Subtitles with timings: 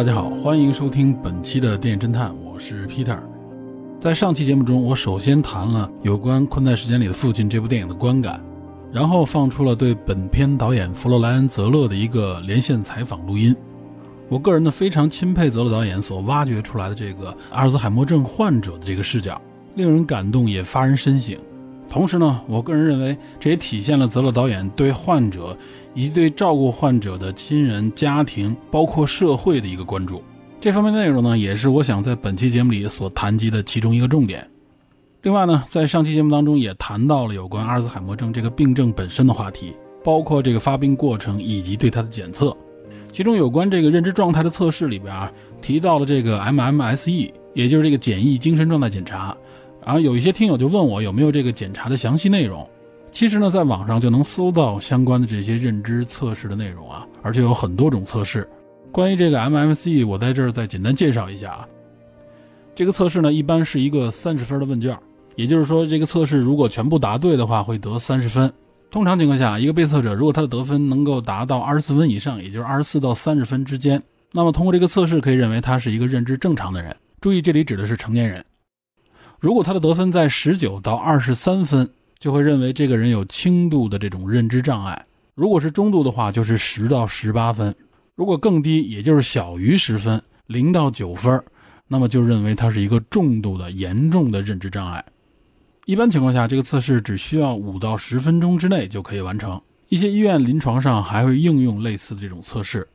[0.00, 3.18] 大家好，欢迎收听本期的电影侦探，我是 Peter。
[4.00, 8.42] 在上期节目中，我首先谈了有关《困在时间里的父亲》这部电影的观感，
[8.90, 13.54] 然后放出了对本片导演弗洛莱恩·泽勒的一个连线采访录音。
[14.30, 19.38] 我个人呢非常钦佩泽勒导演所挖掘出来的这个阿尔兹海默症患者的这个视角，
[19.74, 21.36] 令人感动也发人深省。
[21.90, 25.56] 同时呢，我个人认为这也体现了泽勒导演对患者
[25.92, 30.22] 以及对照顾患者的亲人、家庭，包括社会的一个关注。
[30.60, 34.48] 这方面内容呢，也是我想在本期节目里所谈及的其中一个重点。
[35.22, 42.56] 另外呢，在上期节目当中也谈到了有关阿尔兹海默症这个病症本身的话题，包括这个发病过程以及对它的检测。
[43.12, 49.36] 其中有关这个认知状态的测试里边啊，提到了这个 MMSE，也就是这个简易精神状态检查。
[49.84, 52.68] 然后有一些听友就问我有没有这个检查的详细内容。
[53.10, 58.48] 其实呢，在网上就能搜到相关的这些认知测试的内容啊，而且有很多种测试。
[58.92, 61.66] 关于这个 MMC，我在这儿再简单介绍一下啊。
[62.74, 64.96] 这个测试呢，一般是一个三十分的问卷，
[65.34, 68.52] 也就是说，这个测试如果全部答对的话，会得三十分。
[68.90, 74.00] 通常情况下，一个被测者如果他的得分能够达到二十四分以上，也就是二十四到三十分之间，
[74.32, 76.94] 那么通过这个测试可以认为他是一个认知正常的人。
[77.20, 78.44] 注意，这里指的是成年人。
[79.40, 81.88] 如果他的得分在十九到二十三分，
[82.18, 84.94] 就会认为这个人有轻度的这种认知障碍；
[85.34, 87.72] 如果是中度的话，就是十到十八分；
[88.14, 91.42] 如果更低，也就是小于十分，零到九分，
[91.88, 95.02] 那么就认为他是一个重度的、严重的认知障碍。
[95.86, 99.58] 一般情况下，这个测试只需要五到十分钟之内就可以完成。
[99.88, 102.86] 一些医院临床上还会应用类似的这种测试。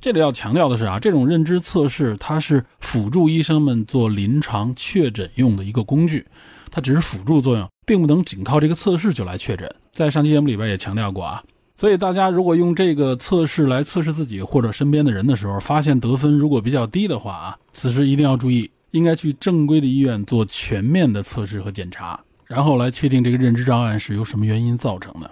[0.00, 6.24] 这里要强调的是啊，这种认知测试它是辅助医生们做临床确诊用的一个工具，
[6.70, 9.68] 它只是辅助作用，并不能仅靠这个测试就来确诊。
[9.92, 11.42] 在上期节目里边也强调过啊，
[11.74, 25.30] 所以大家如果用这个测试来测试自己或者身边的人的时候，发现得分如果比较低的话啊，此时一定要注意，应该去正规的医院做全面的测试和检查，然后来确定这个认知障碍是由什么原因造成的。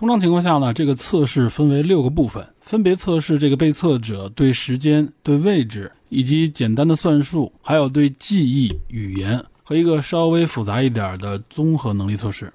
[0.00, 12.50] 通常情况下呢，这个测试分为六个部分，分别测试这个被测者对时间、对位置以及简单的算术，还有对记忆、语言和一个稍微复杂一点的综合能力测试。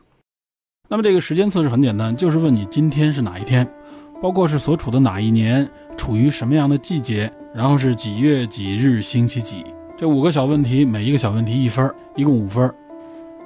[0.90, 3.72] 那么这个时间测试很简单，就是问你今天是哪一天，
[4.20, 9.64] 包括是所处的哪一年，处于什么样的季节，然后是几月几日星期几。
[9.96, 12.74] 这五个小问题，每一个小问题一分，一共五分。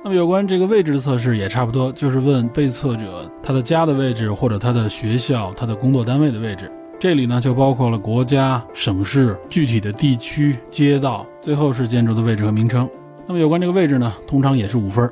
[0.01, 6.71] 那么有关这个位置的测试也差不多，就是问被测者他的家的位置，或者他的学校、他的工作单位的位置。
[6.97, 12.89] 这里呢就包括了国家、省市、具体的地区、街道，最后是建筑的位置和名称。
[13.27, 15.09] 那么有关这个位置呢，通常也是五分。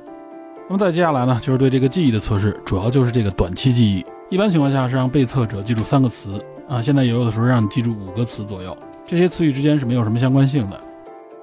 [0.69, 4.05] 那么再接下来呢，就是对这个记忆的测试，主要就是这个短期记忆。
[4.29, 10.81] 一般情况下是让被测者记住三个词啊，现在也有的时候让你记住五个词左右，这些词语之间是没有什么相关性的。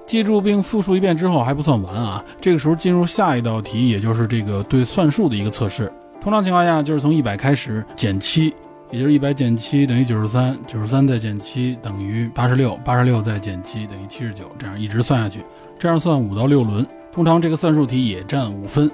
[0.05, 5.91] 记住并复述一遍之后还不算完啊，这个时候进入下一道题，也就是这个对算术的一个测试。
[6.21, 8.53] 通常情况下就是从一百开始减七，
[8.91, 15.41] 也就是一百减七等于九十三，九十三再减七等于八十六，八十六再减七等于七十九，这样一直算下去，
[15.79, 16.85] 这样算五到六轮。
[17.11, 18.89] 通常这个算术题也占五分。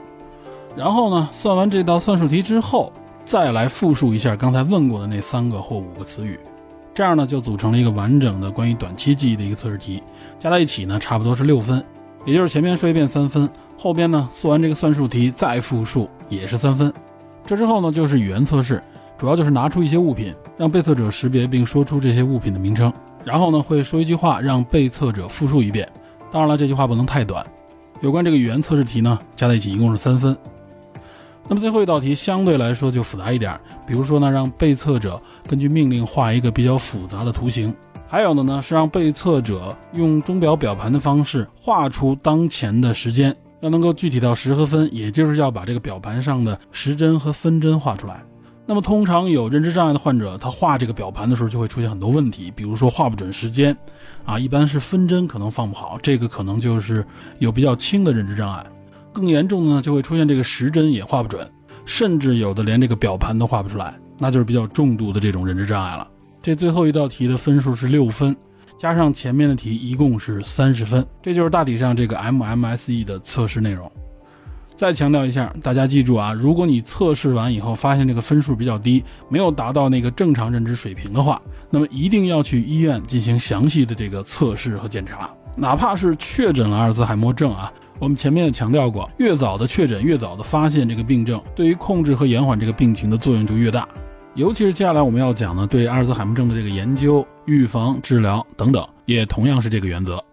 [0.76, 2.92] 然后呢，算完这道算术题之后，
[3.26, 6.40] 再来复述一下刚才问过的那三个或五个词语。
[6.94, 10.04] 这样呢，就组成了一个完整的关于短期记忆的一个测试题，
[10.42, 11.86] 加在一起呢，差不多是六分，
[12.26, 13.48] 也就是前面说一遍三分，
[13.78, 16.92] 后边呢做完这个算术题再复述也是三分。
[17.46, 18.82] 这之后呢，就是语言测试，
[19.20, 22.92] 主要就是拿出一些物品，让被测者识别并说出这些物品的名称，
[23.24, 25.88] 然后呢会说一句话，让被测者复述一遍。
[26.32, 27.46] 当然了，这句话不能太短。
[28.00, 30.36] 有关这个语言测试题呢，加在一起一共是三分。
[31.48, 37.72] 那么最后一道题相对来说就复杂一点，比如说呢，让被测者根据命令画一个比较复杂的图形；
[38.12, 48.22] 还有的呢是让被测者用钟表表盘的方式画出当前的时间，要能够具体到时和分，也就是要把这个表盘上的时针和分针画出来。
[48.66, 53.74] 那么通常有认知障碍的患者，他画这个表盘的时候就会出现很多问题，比如说画不准时间，
[54.26, 57.06] 啊，一般是分针可能放不好，这个可能就是
[57.40, 58.66] 有比较轻的认知障碍。
[59.14, 61.50] 更严重的呢，就会出现这个时针也画不准，
[61.86, 66.06] 甚至有的连这个表盘都画不出来，那就是比较重度的这种认知障碍了。
[66.42, 68.36] 这最后一道题的分数是六分，
[68.76, 71.06] 加上前面的题一共是三十分。
[71.22, 73.92] 这就是大体上这个 MMSE 的测试内容。
[74.76, 81.40] 再强调一下，大家记住啊，如果你测试完以后发现这个分数比较低，没有达到那个正常认知水平的话，
[81.70, 85.30] 那么一定要去医院进行详细的这个测试和检查。
[85.56, 93.88] 哪怕是确诊了阿尔兹海默症啊，我们前面也强调过，越早的确诊，越早的发现这个病症，对于控制和延缓这个病情的作用就越大。
[94.34, 100.24] 尤其是接下来我们要讲的对阿尔兹海默症的这个研究、预防、治疗等等，也同样是这个原则。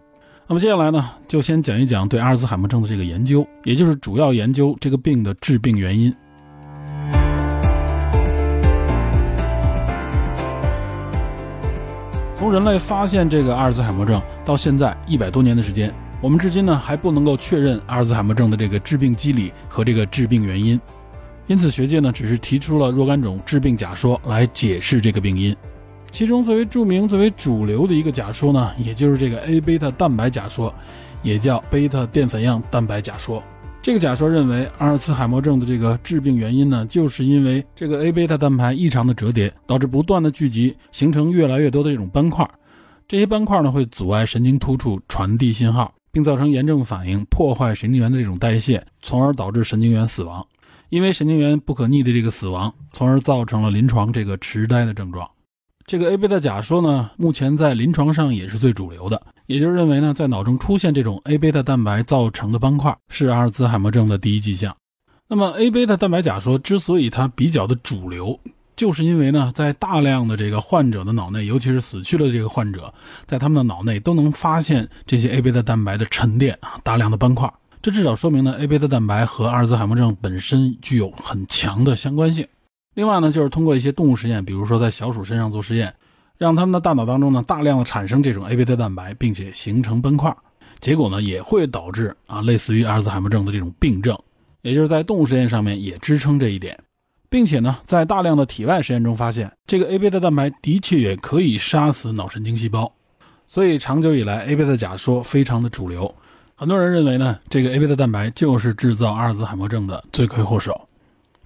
[0.47, 6.15] 那么接下来呢，就先讲一讲对阿尔兹海默症的这个研究，也就是主要研究这个病的致病原因。
[12.37, 20.79] 从人类发现这个阿尔兹海默症到现在一百多年的时间，我们至今呢还不能够确认阿尔兹海默症的这个致病机理和这个致病原因，
[21.49, 25.53] 因此学界呢只是提出了若干种致病假说来解释这个病因。
[26.11, 30.71] 其中最为著名、最为主流的一个假说呢，也就是这个 A 贝塔蛋白假说，
[31.23, 33.43] 也叫贝塔淀粉样蛋白假说。
[33.81, 42.47] 这个假说认为，阿尔茨海默症的这个致病原因呢，就是因为这个 A 贝塔蛋白异常的折叠，导致不断的聚集，形成越来越多的这种斑块。
[43.07, 50.45] 这些斑块呢，会阻碍神经突触传递信号，并造成炎症反应，破坏神经元的这种代谢，从而导致神经元死亡。
[50.89, 55.29] 因为神经元不可逆的这个死亡，从而造成了临床这个痴呆的症状。
[55.85, 64.75] 这个 A 贝塔假说呢，目前在临床上也是最主流的，也就是认为呢，在脑中出现这种 A 贝塔蛋白造成的斑块是阿尔兹海默症的第一迹象。
[65.27, 68.39] 那么 A 贝塔蛋白假说之所以它比较的主流，
[68.75, 72.93] 就是因为呢，在大量的这个患者的脑内，尤其是死去的这个患者，
[73.27, 82.45] 在他们的脑内都能发现这些 A 贝塔蛋白的沉淀啊，大量的斑块，这至少说明呢，A 贝塔蛋白和阿尔兹海默症本身具有很强的相关性。
[82.93, 85.95] 另外呢，就是通过一些动物实验，比如说在小鼠身上做实验，
[86.37, 90.35] 让他们的大脑当中呢大量的产生这种 A 贝塔蛋白，并且形成斑块，
[90.81, 94.17] 结果呢也会导致啊类似于阿尔兹海默症的这种病症，
[94.61, 96.77] 也就是在动物实验上面也支撑这一点，
[97.29, 102.91] 并且呢在大量的体外实验中发现，这个 A 贝塔蛋白的确也可以杀死脑神经细胞，
[103.47, 106.13] 所以长久以来 A 贝塔假说非常的主流，
[106.59, 110.89] 很多人认为呢这个 A 贝塔蛋白就是制造阿尔兹海默症的罪魁祸首。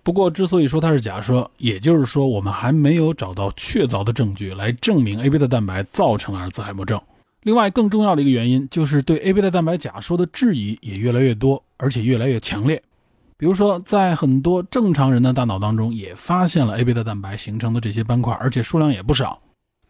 [0.02, 7.00] 不过，之所以说它是假说，也就是说，我们还没有找到确凿的证据来证明 A 贝塔蛋白造成阿尔兹海默症。
[7.44, 12.82] 另外，更重要的一个原因就是对 A 贝塔蛋白假说的质疑也越来越多，而且越来越强烈。
[13.38, 19.40] 比如说，在很多正常人的大脑当中，也发现了 A 贝塔蛋白形成的这些斑块，而且数量也不少。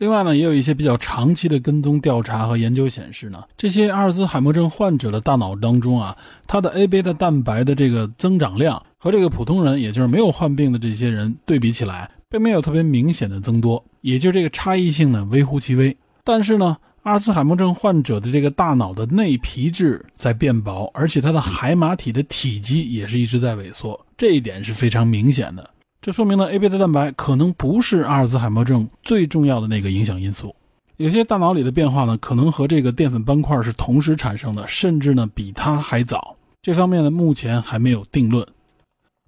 [0.04, 6.14] 另外呢，也有一些比较长期的跟踪调查和研究显示呢，这些阿尔兹海默症患者的大脑当中啊，
[6.46, 15.96] 它的 A 贝塔蛋白的这个增长量和这个普通人，也就是没有患病的这些人对比起来，并没有特别明显的增多，也就这个差异性呢微乎其微。
[16.26, 25.70] 但是呢，阿尔兹海默症患者的这个大脑的内皮质在变薄，而且它的海马体的体积也是一直在萎缩，这一点是非常明显的。
[26.04, 30.54] 这说明呢，A 贝塔蛋白可能不是阿尔兹海默症最重要的那个影响因素。
[30.98, 36.36] 有些大脑里的变化呢，可能和这个淀粉斑块是同时产生的，甚至呢比它还早。
[36.62, 38.46] 这方面呢，目前还没有定论。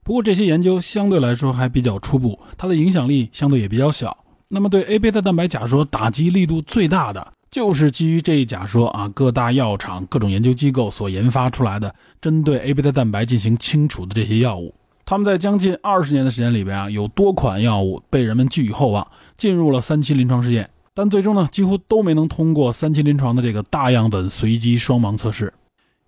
[0.04, 4.26] 不过这些研究相对来说还比较初步，它的影响力相对也比较小。
[4.50, 14.76] 那么对 A 贝塔蛋白假说打击力度最大的，就是基于这一假说啊，各大药厂、各种研究机构所研发出来的针对 A 贝塔蛋白进行清除的这些药物。
[15.06, 19.06] 他们在将近二十年的时间里边啊，有多款药物被人们寄予厚望，
[19.38, 25.54] 进入了三期临床试验，但最终呢，几乎都没能通过三期临床的这个大样本随机双盲测试，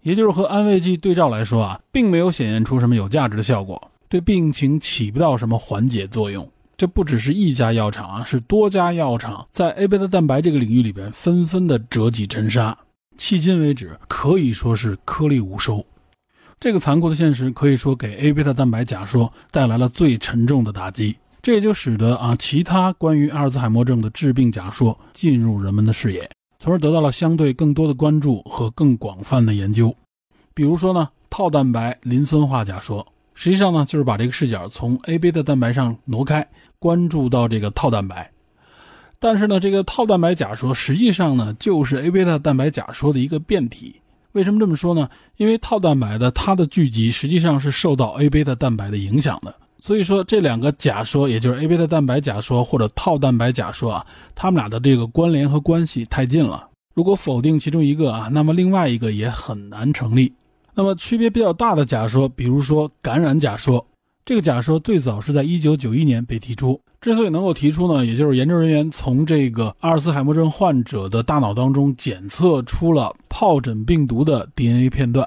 [0.01, 6.49] 也就是和安慰剂对照来说啊，并没有显现出什么有价值的效果，对病情起不到什么缓解作用。
[6.75, 12.75] 这不只是一家药厂啊，是多家药厂在 A 贝塔蛋白这个领域里边纷纷的折戟沉沙，
[13.17, 15.85] 迄今为止可以说是颗粒无收。
[16.59, 29.95] 这个残酷的现实可以说给 A 贝塔蛋白假说带来了最沉重的打击，这也就使得啊其他关于阿尔兹海默症的致病假说进入人们的视野，从而得到了相对更多的关注和更广泛的研究。
[30.55, 36.47] 比如说呢，套蛋白磷酸化假说，实际上呢就是把这个视角从 A 贝塔蛋白上挪开，
[36.79, 38.31] 关注到这个套蛋白。
[39.19, 44.01] 但是呢，这个套蛋白假说实际上呢就是 A 贝塔蛋白假说的一个变体。
[44.37, 45.09] 为什么这么说呢？
[45.37, 56.67] 因为套蛋白的它的聚集实际上是受到 A 贝塔蛋白的影响的，所以说这两个假说，也就是 A 贝塔蛋白假说或者套蛋白假说啊，它们俩的这个关联和关系太近了。
[56.93, 60.31] 如果否定其中一个啊，那么另外一个也很难成立。
[60.75, 63.83] 那么区别比较大的假说，比如说感染假说，
[64.23, 66.79] 这个假说最早是在1991年被提出。
[67.07, 75.25] 之所以能够提出呢，也就是研究人员从这个阿尔茨海默症患者的大脑当中检测出了疱疹病毒的 DNA 片段。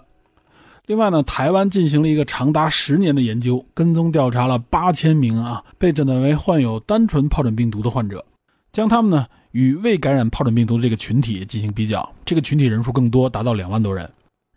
[0.85, 8.23] 另外呢，台湾进行了一个长达十年的研究，跟踪调查了八千名啊被诊断为患有单纯疱疹病毒的患者，
[8.73, 14.07] 将他们呢与未感染疱疹病毒的这个群体进行比较，这个群体人数更多，达到两万多人。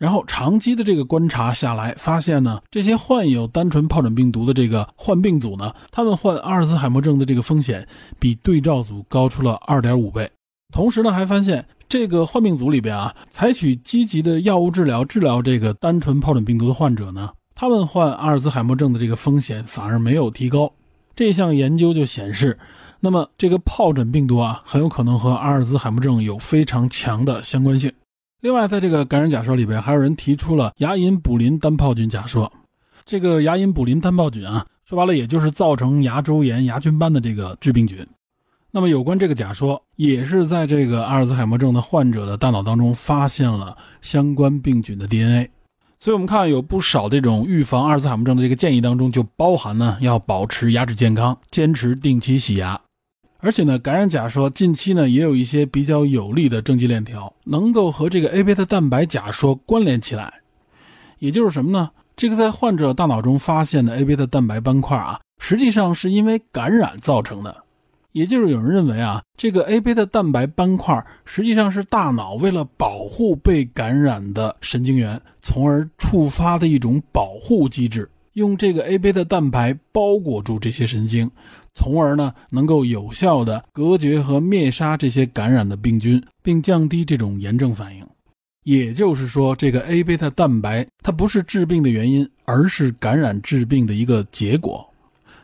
[0.03, 7.87] 然后长期的这个观察下来，发现呢，这些患有单纯疱疹病毒的这个患病组呢，他们患阿尔兹海默症的这个风险
[8.19, 10.29] 比对照组高出了二点五倍。
[10.73, 11.65] 同时呢，还发现。
[11.89, 20.73] 这个患病组里边啊，采取积极的药物治疗治疗这个单纯疱疹病毒的患者呢，他们患阿尔兹海默症的这个风险反而没有提高。
[21.15, 22.57] 这项研究就显示，
[22.99, 27.91] 那么这个疱疹病毒啊，很有可能和阿尔兹海默症有非常强的相关性。
[28.43, 32.51] 另外，在这个感染假说里边，还有人提出了牙龈卟啉单疱菌假说。
[33.05, 38.05] 这个牙龈卟啉单疱菌啊，说白了也就是造成牙周炎、牙菌斑的这个致病菌。
[38.69, 45.49] 那么，有关这个假说，也是在这个阿尔兹海默症的患者的大脑当中发现了相关病菌的 DNA。
[45.97, 52.81] 所以，我们看有不少这种预防阿尔兹海默症的这个建议当中，就包含呢要保持牙齿健康，坚持定期洗牙。
[53.45, 60.33] 而且呢，感染假说近期呢也有一些比较有力的证据链条，能够和这个 A 贝塔蛋白假说关联起来。
[61.19, 61.91] 也就是什么呢？
[62.15, 67.53] 这个在患者大脑中发现的 A 贝塔蛋白斑块啊，实际上是因为感染造成的。
[68.13, 81.29] 也就是有人认为啊，这个 A 贝塔蛋白斑块实际上是大脑为了保护被感染的神经元，从而触发的一种保护机制，用这个 A 贝塔蛋白包裹住这些神经，
[81.73, 88.05] 从而呢能够有效的隔绝和灭杀这些感染的病菌，并降低这种炎症反应。
[88.63, 94.89] 也就是说，这个 A 贝塔蛋白它不是致病的原因，而是感染致病的一个结果。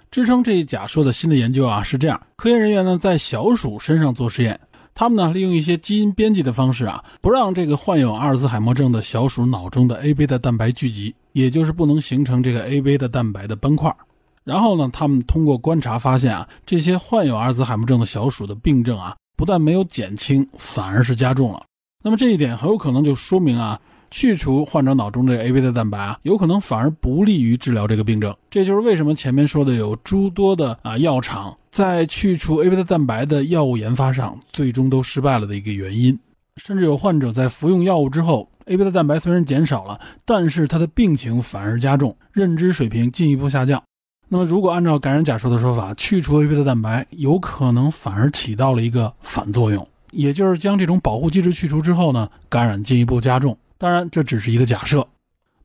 [0.09, 4.59] 支撑这一假说的新的研究啊是这样：科研人员呢在小鼠身上做实验，
[4.95, 13.95] 他们呢利用一些基因编辑的方式啊，不让这个患有阿尔兹海默症的小鼠脑中的 A 贝塔蛋白聚集，也就是不能形成这个 A 贝塔蛋白的斑块。
[14.43, 21.63] 然后呢，他们通过观察发现啊，这些患有阿尔兹海默症的小鼠的病症啊，不但没有减轻，反而是加重了。
[22.03, 23.79] 那么这一点很有可能就说明啊。
[24.11, 28.35] 去除患者脑中的 A 贝塔蛋白啊，有可能反而不利于治疗这个病症。
[28.49, 36.17] 这就是为什么前面说的有诸多的啊药厂在去除 A 贝塔蛋白的药物研发上最终都失败了的一个原因。
[36.57, 43.83] 甚至有患者在服用药物之后，A 贝塔蛋白虽然减少了，但是他的病情反而加重，认知水平进一步下降。
[44.27, 53.57] 那么，如果按照感染假说的说法，去除 A 贝塔蛋白有可能反而起到了一个反作用，也就是将这种保护机制去除之后呢，感染进一步加重。
[53.79, 55.07] 当然，这只是一个假设。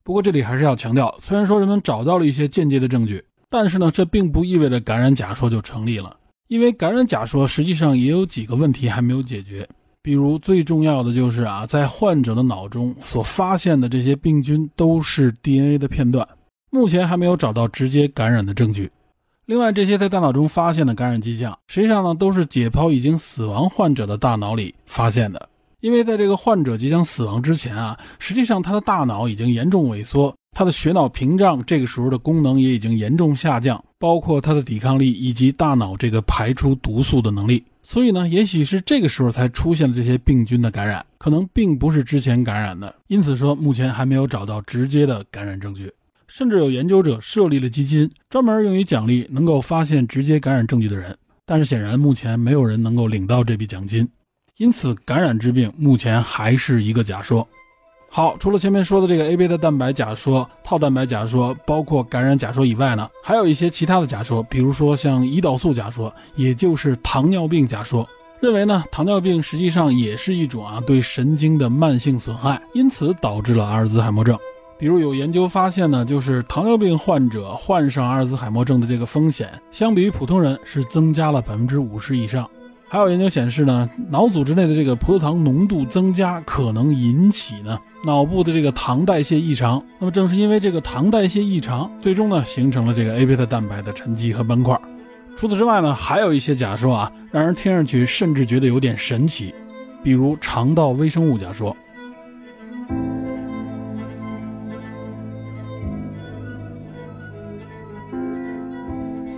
[0.03, 6.17] 不过这里还是要强调，虽然说人们找到了一些间接的证据，但是呢，这并不意味着感染假说就成立了。
[6.49, 9.67] 因为感染假说实际上也有几个问题还没有解决。
[10.05, 16.29] 比如最重要的就是啊，在患者的脑中所发现的这些病菌都是 DNA 的片段，
[16.71, 18.91] 目前还没有找到直接感染的证据。
[19.47, 25.49] 另外，这些在大脑中发现的感染迹象，实际上呢，都是解剖已经死亡患者的大脑里发现的。
[25.81, 37.65] 因为在这个患者即将死亡之前啊，实际上他的大脑已经严重萎缩，他的血脑屏障这个时候的功能也已经严重下降，包括他的抵抗力以及大脑这个排出毒素的能力。
[37.87, 42.93] 所以呢，也许是这个时候才出现了这些病菌的感染，可能并不是之前感染的。
[43.09, 45.93] 因此说，目前还没有找到直接的感染证据，
[46.27, 51.15] 甚至有研究者设立了基金，专门用于奖励能够发现直接感染证据的人。
[51.45, 54.09] 但是显然，目前没有人能够领到这笔奖金。
[54.57, 57.47] 因此，感染之病目前还是一个假说。
[58.17, 74.39] 好，除了前面说的这个 A 贝塔蛋白假说、套蛋白假说，包括感染假说以外呢，还有一些其他的假说，比如说像胰岛素假说，也就是糖尿病假说，认为呢，糖尿病实际上也是一种啊对神经的慢性损害，因此导致了阿尔兹海默症。
[74.79, 82.49] 比如有研究发现呢，就是糖尿病患者患上阿尔兹海默症的这个风险，相比于普通人是增加了百分之五十以上。
[82.89, 89.83] 还有研究显示呢，脑组织内的这个葡萄糖浓度增加可能引起呢脑部的这个糖代谢异常。
[89.99, 94.81] 那么正是因为这个糖代谢异常，最终呢形成了这个 A 贝塔蛋白的沉积和斑块。
[95.37, 99.53] 除此之外呢，还有一些假说啊，让人听上去甚至觉得有点神奇，
[100.03, 101.77] 比如肠道微生物假说。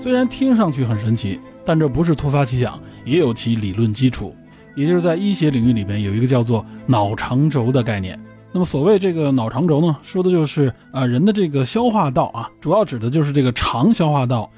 [0.07, 1.41] 虽然听上去很神奇。
[1.65, 4.33] 但这不是突发奇想，也有其理论基础。
[4.77, 8.17] 也就是在医学领域里边有一个叫做脑肠轴的概念。
[8.53, 14.49] 那么所谓这个脑肠轴呢，说的就是啊人的这个消化道啊，主要指的就是这个肠消化道。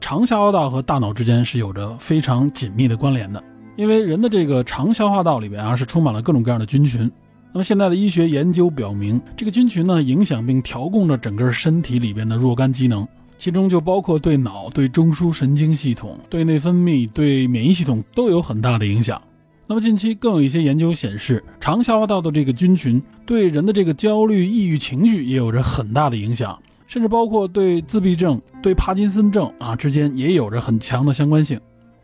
[0.00, 3.40] 肠消化道和大脑之间是有着非常紧密的关联的，
[3.76, 7.08] 因为人的这个肠消化道里边啊是充满了各种各样的菌群。
[7.52, 13.06] 那么现在的医学研究表明，这个菌群呢影响并调控着整个身体里边的若干机能，
[13.38, 19.20] 其中就包括对脑、对中枢神经系统、对内分泌、对免疫系统都有很大的影响。
[19.66, 31.60] 那么近期更有一些研究显示，肠消化道的这个菌群对人的这个焦虑、抑郁情绪也有着很大的影响，甚至包括对自闭症、对帕金森症啊之间也有着很强的相关性。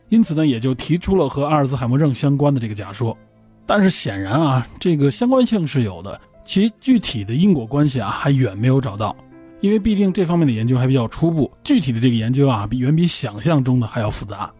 [0.09, 3.17] 因此呢，也就提出了和阿尔兹海默症相关的这个假说。
[3.65, 9.17] 但是显然啊，这个相关性是有的，其具体的因果关系啊还远没有找到，
[9.63, 14.53] 因为毕竟这方面的研究还比较初步，具体的这个研究啊比远比想象中的还要复杂。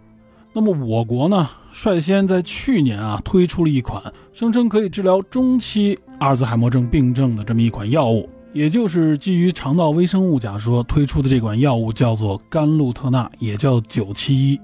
[0.55, 4.01] 那么我国呢，率先在去年啊推出了一款
[4.33, 14.61] 声称可以治疗中期阿尔兹海默症病症的这么一款药物，也就是基于肠道微生物假说推出的这款药物，叫做甘露特钠，也叫九七一。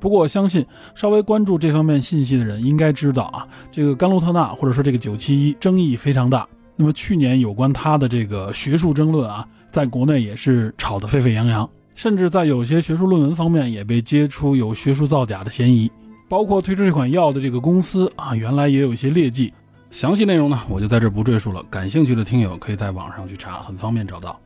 [0.00, 6.48] 不过，我相信稍微关注这方面信息的人应该知道啊，这个甘露特钠或者说这个九七一争议非常大。
[6.76, 15.90] 那么去年有关它的这个学术争论啊，在国内也是吵得沸沸扬扬，甚至在有些学术论文方面也被揭出有学术造假的嫌疑。
[16.28, 19.52] 包括推出这款药的这个公司啊，原来也有一些劣迹。
[19.92, 21.62] 详细内容呢，我就在这不赘述了。
[21.70, 24.38] 感兴趣的听友可以在网上去查，很方便找到。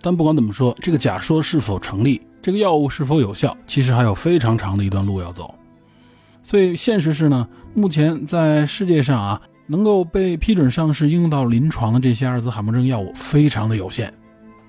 [0.00, 2.22] 但不管怎么说，这个假说是否成立？
[2.40, 5.52] 这个药物是否有效，其实还有非常长的一段路要走。
[6.44, 14.14] 所以现实是呢，目前在世界上啊，能够被批准上市应用到临床的这些阿尔兹海默症药物非常的有限，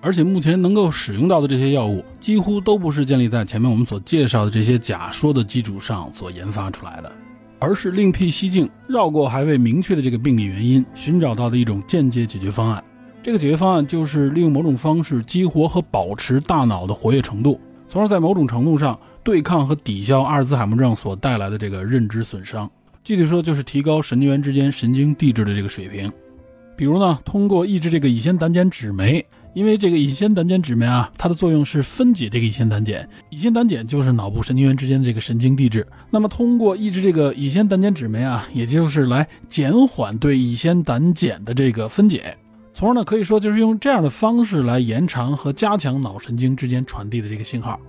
[0.07, 7.11] 而且目前能够使用到的这些药物，几乎都不是建立在前面我们所介绍的这些假说的基础上所研发出来的，
[7.59, 12.81] 而是另辟蹊径，绕过还未明确的这个病理原因，寻找到的一种间接解决方案。
[13.21, 17.59] 这个解决方案就是利用某种方式激活和保持大脑的活跃程度。
[17.89, 22.71] 从而在某种程度上对抗和抵消阿尔兹海默症所带来的这个认知损伤。
[23.03, 26.09] 具体说，就是提高神经元之间神经递质的这个水平。
[26.77, 29.25] 比如呢，通过抑制这个乙酰胆碱酯酶，
[29.57, 33.09] 因为这个乙酰胆碱酯酶啊，它的作用是分解这个乙酰胆碱。
[33.31, 35.83] 乙酰胆碱就是脑部神经元之间的这个神经递质。
[36.11, 42.37] 那么通过抑制这个乙酰胆碱酯酶啊，也就是来减缓对乙酰胆碱的这个分解。
[42.71, 47.79] 从而呢，可以说就是用这样的方式来延长和加强脑神经之间传递的这个信号，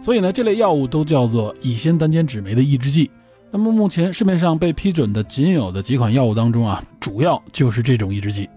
[0.00, 3.10] 所以呢，这类药物都叫做乙酰胆碱酯酶的抑制剂。
[3.50, 8.48] 那么目前市面上被批准的仅有的几款药物当中啊，主要就是这种抑制剂。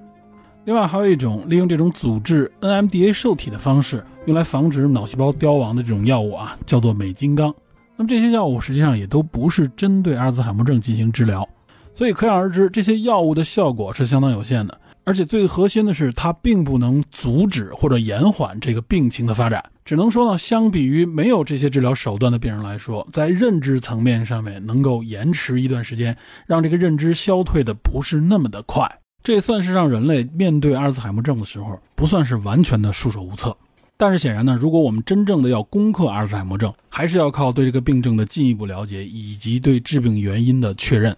[0.63, 7.53] 另外还有一种利用这种阻滞 NMDA 受体的方式，用来防止脑细胞凋亡的这种药物啊，叫做美金刚。
[7.97, 11.47] 那么这些药物实际上也都不是针对阿尔兹海默症进行治疗，
[11.93, 14.79] 所以可想而知，这些药物的效果是相当有限的。
[15.03, 19.63] 而且最核心的是，它并不能阻止或者延缓这个病情的发展。
[19.83, 28.87] 只能说呢，相比于没有这些治疗手段的病人来说，在认知层面上面能够延迟一段时间，让这个认知消退的不是那么的快。
[29.23, 33.55] 这算是让人类面对阿尔兹海默症的时候，不算是完全的束手无策。
[33.97, 41.15] 但是显然呢，如果我们真正的要攻克阿尔兹海默症，还是要靠对这个病症的进一步了解，以及对致病原因的确认。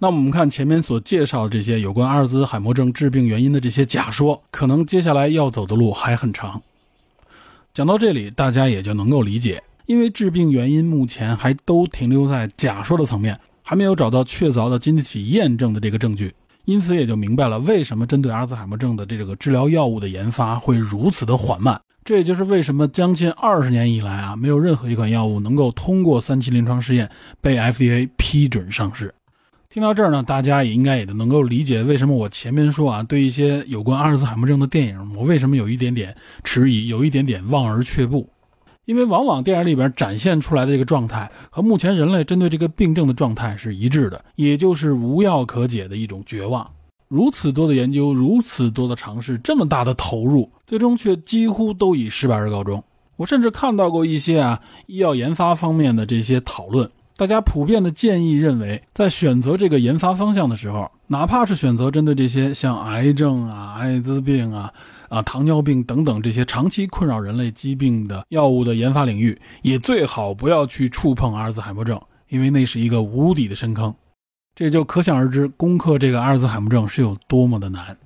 [0.00, 6.62] 那我们看前面所介绍的这些有关阿尔兹海默症致病原因的这些假说，可能接下来要走的路还很长。
[7.74, 16.32] 讲到这里，大家也就能够理解，因为致病原因目前还都停留在假说的层面，还没有找到确凿的经得起验证的这个证据，
[16.68, 21.80] 因此也就明白了为什么针对阿尔兹海默症的这个治疗药物的研发会如此的缓慢。
[22.04, 29.14] 这也就是为什么将近二十年以来啊，没有任何一款药物能够通过三期临床试验被 FDA 批准上市。
[29.70, 38.28] 听到这儿呢，大家也应该也能够理解为什么我前面说啊，对一些有关阿尔兹海默症的电影，我为什么有一点点迟疑，有一点点望而却步。
[38.88, 46.66] 因为往往电影里边展现出来的这个状态和目前人类针对这个病症的状态是一致的，也就是无药可解的一种绝望。
[47.06, 52.82] 如此多的研究，如此多的尝试，这么大的投入，最终却几乎都以失败而告终。
[53.16, 56.90] 我甚至看到过一些啊医药研发方面的这些讨论。
[57.14, 64.72] 大家普遍的建议认为，在选择这个研发方向的时候，哪怕是选择针对这些像癌症啊、艾滋病啊、
[65.08, 73.94] 啊糖尿病等等这些长期困扰人类疾病的药物的研发领域，也最好不要去触碰阿尔兹海默症，因为那是一个无底的深坑。
[74.54, 77.96] 这就可想而知，攻克这个阿尔兹海默症是有多么的难。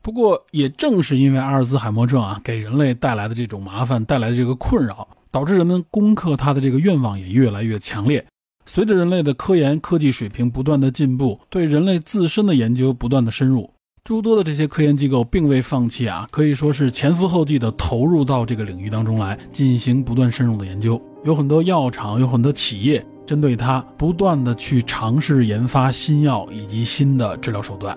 [0.00, 5.08] 不过，也正是因为阿尔兹海默症啊，给人类带来的这种麻烦，带来的这个困扰。
[5.30, 8.22] 导致人们攻克它的这个愿望也越来越强烈。
[8.66, 13.70] 随着人类的科研科技水平不断的进步，对人类自身的研究不断的深入，
[14.04, 21.00] 诸多的这些科研机构并未放弃啊，可以说是前赴后继的投入到这个领域当中来进行不断深入的研究。
[21.22, 27.96] 有很多药厂，有很多企业针对它不断的去尝试研发新药以及新的治疗手段。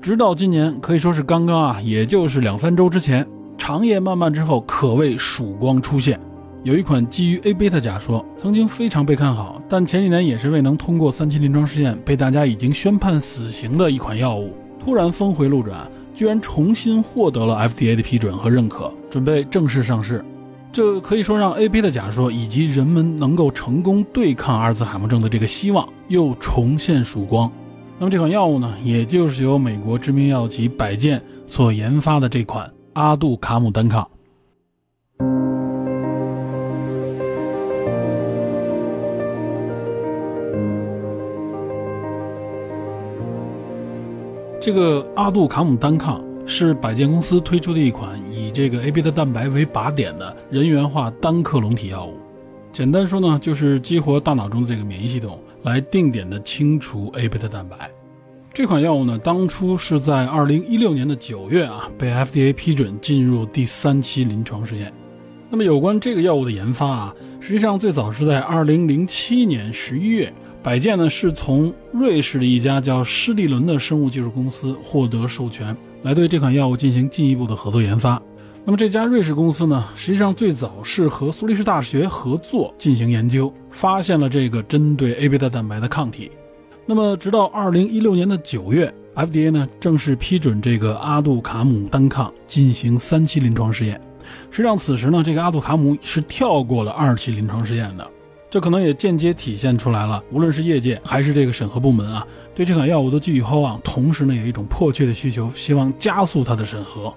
[0.00, 6.18] 直到今年，可以说是刚刚啊，也就是两三周之前，长夜漫漫之后，可谓曙光出现。
[6.66, 20.24] 有一款基于 A 贝塔假说，曾经非常被看好，但前几年也是未能通过三期临床试验，被大家已经宣判死刑的一款药物，突然峰回路转，居然重新获得了 FDA 的批准和认可，准备正式上市。
[20.72, 27.48] 这可以说让 A 贝塔假说以及人们能够成功对抗阿尔兹海默症的这个希望又重现曙光。
[27.96, 34.04] 那么这款药物呢，也就是由美国知名药企百健所研发的这款阿杜卡姆单抗。
[44.66, 52.14] 这个阿杜卡姆单抗是百健公司推出的一款以这个 A 贝塔蛋白为靶点的人源化单克隆体药物。
[52.72, 57.88] 简单说呢，就是激活大脑中的这个免疫系统，来定点的清除 A 贝塔蛋白。
[58.52, 64.92] 这款药物呢，当初是在2016年的九月啊，被 FDA 批准进入第三期临床试验。
[65.48, 70.34] 那么有关这个药物的研发啊，实际上最早是在2007年11月。
[70.66, 78.20] 百健呢是从瑞士的一家叫施利伦的生物技术公司获得授权，来对这款药物进行进一步的合作研发。
[78.64, 86.32] 那么这家瑞士公司呢，实际上最早是和苏黎世大学合作进行研究，发现了这个针对 A 贝塔蛋白的抗体。
[86.84, 94.00] 那么直到二零一六年的九月，FDA 呢正式批准这个阿杜卡姆单抗进行三期临床试验。
[94.50, 98.10] 实际上此时呢，这个阿杜卡姆是跳过了二期临床试验的。
[98.48, 107.12] 这可能也间接体现出来了，无论是业界还是这个审核部门啊，对这款药物都寄予厚望，同时呢，有一种迫切的需求，希望加速它的审核。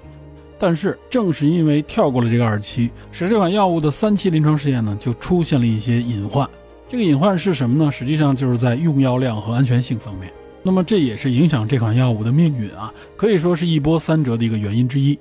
[0.57, 6.45] 但是，正是因为跳过了这个二期，使这款药物的三期临床试验呢，就出现了一些隐患。
[6.89, 7.89] 这个隐患是什么呢？
[7.89, 10.33] 实际上就是在用药量和安全性方面。
[10.61, 15.17] 那么，这也是影响这款药物的命运啊，可以说是一波三折的一个原因之一。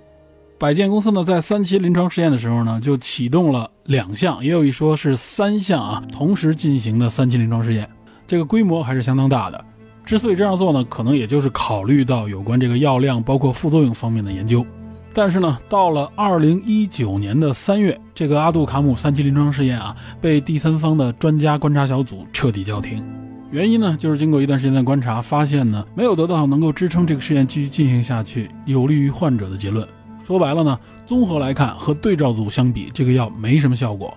[0.58, 7.88] 百健公司呢，在三期临床试验的时候呢，就启动了两项，也有一说是三项啊，同时进行的三期临床试验，
[8.26, 9.64] 这个规模还是相当大的。
[10.04, 14.66] 之所以这样做呢，可能也就是考虑到有关这个药量，包括副作用方面的研究。
[15.14, 23.04] 但是呢，到了二零一九年的三月，这个阿杜卡姆三期临床试验啊，被第三方的专家观察小组彻底叫停。
[23.52, 29.86] 原因呢，就是经过一段时间的观察，发现呢，没有得到能够支撑这个试验继续进行下去，有利于患者的结论。
[30.28, 34.14] 说白了呢，综合来看和对照组相比，这个药没什么效果。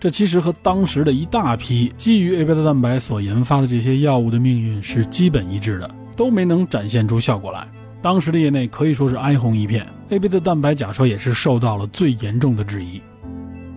[0.00, 7.68] 这其实和当时的一大批基于 A 贝塔蛋白所研发的这些药物的命运是基本一致的，都没能展现出效果来。
[8.00, 12.98] 当时的业内可以说是哀鸿一片，A 贝塔蛋白假说也是受到了最严重的质疑。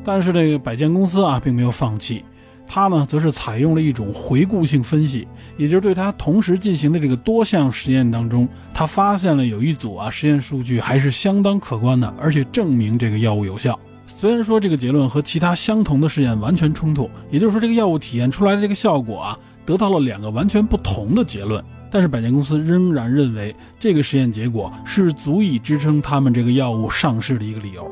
[0.06, 2.24] 但是这个百健公司啊，并没有放弃。
[2.66, 13.80] 他呢，则是采用了一种回顾性分析，也就是对他同时进行的这个多项实验当中，他发现了有一组啊实验数据还是相当可观的，而且证明这个药物有效。
[14.06, 27.90] 虽然说这个结论和其他相同的试验完全冲突，也就是说这个药物体现出来的这个效果啊，得到了两个完全不同的结论，但是百健公司仍然认为这个实验结果是足以支撑他们这个药物上市的一个理由。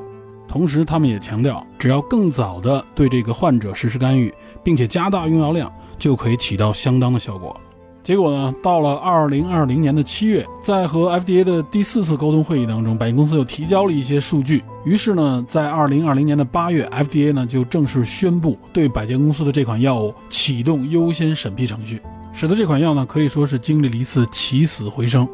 [0.48, 7.56] 同时，他们也强调，只要更早的对这个患者实施干预，并且加大用药量，就可以起到相当的效果。
[8.04, 14.64] 结果呢，到了二零二零年的七月，在和 FDA 的第四次沟通会议当中，百健公司又提交了一些数据。
[14.84, 22.02] 于是呢，在二零二零年的八月，FDA 呢就正式宣布对百健公司的这款药物启动优先审批程序，
[22.34, 25.28] 使得这款药呢可以说是经历了一次起死回生。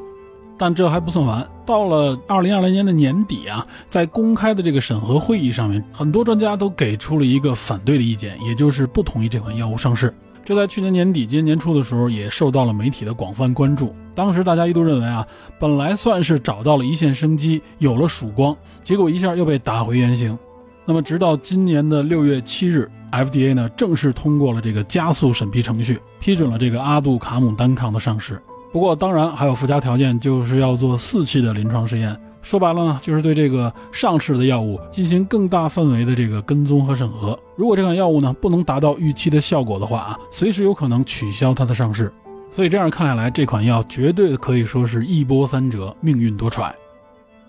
[0.58, 10.12] 但这还不算完，到了二零二零年的年底啊，在公开的这个审核会议上面，很多专家都给出了一个反对的意见，也就是不同意这款药物上市。
[10.46, 13.94] 这在去年年底、今年年初的时候，也受到了媒体的广泛关注。
[14.16, 15.28] 当时大家一度认为啊，
[15.60, 20.40] 本来算是找到了一线生机，有了曙光，结果一下又被打回原形。
[20.86, 28.42] 那么，直到今年的六月七日，FDA 呢正式通过了这个加速审批程序，批准了这个阿杜卡姆单抗的上市。
[28.72, 32.16] 不过，当然还有附加条件，就是要做四期的临床试验。
[32.42, 37.38] 说白了呢，就是对这个上市的药物进行更大范围的这个跟踪和审核。
[37.58, 42.12] 如果这款药物呢不能达到预期的效果的话啊，随时有可能取消它的上市。
[42.50, 46.72] 所以这样看下来，这款药绝对可以说是一波三折，命运多舛。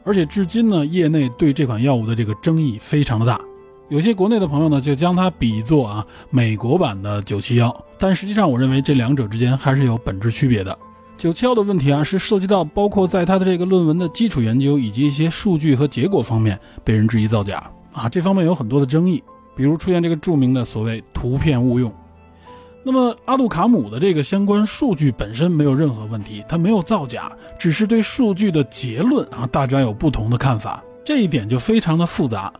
[0.03, 3.41] 而且至今呢，业内对这款药物的这个争议非常的大。
[3.89, 10.77] 有些国内的朋友呢，就将它比作啊美国版的九七幺，但实际上我认为这两者之间还是有本质区别的。
[11.19, 19.21] 九七幺的问题啊，是涉及到包括在他的这个论文的基础研究以及一些数据和结果方面被人质疑造假啊，这方面有很多的争议，
[19.57, 21.93] 比如出现这个著名的所谓图片误用。
[22.85, 32.53] 那么阿杜卡姆的这个相关数据本身没有任何问题，他没有造假，只是对数据的结论啊，大家有不同的看法，这一点就非常的复杂。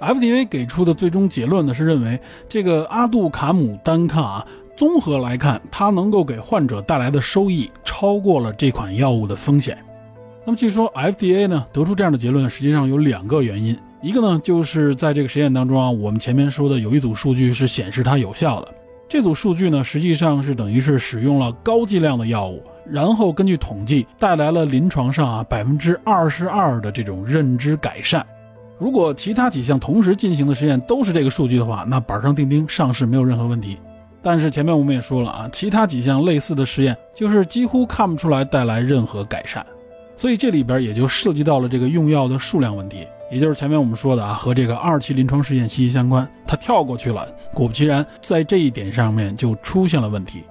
[0.00, 4.46] FDA 给出的最终结论呢，是认为这个阿杜卡姆单抗啊。
[4.76, 9.78] 综合来看，它能够给患者带来的收益超过了这款药物的风险。
[10.44, 13.78] 那么，据说 FDA 呢得出这样的结论，实际上有两个原因。
[14.02, 18.74] 一个呢，就是在这个实验当中啊，我们前面说的有一组数据是显示它有效的。
[19.08, 28.26] 这组数据呢，实际上是等于是使用了高剂量的药物，然后根据统计带来了临床上啊百分之二十二的这种认知改善。
[28.76, 33.78] 如果其他几项同时进行的实验都是这个数据的话，那板上钉钉上市没有任何问题。
[34.24, 39.64] 但是前面我们也说了啊，其他几项类似的实验就是几乎看不出来带来任何改善，
[40.16, 46.26] 所以这里边也就涉及到了这个用药的数量问题，也就是前面我们说的啊，和这个二期临床试验息息相关。
[46.46, 50.42] 他跳过去了，果不其然，在这一点上面就出现了问题。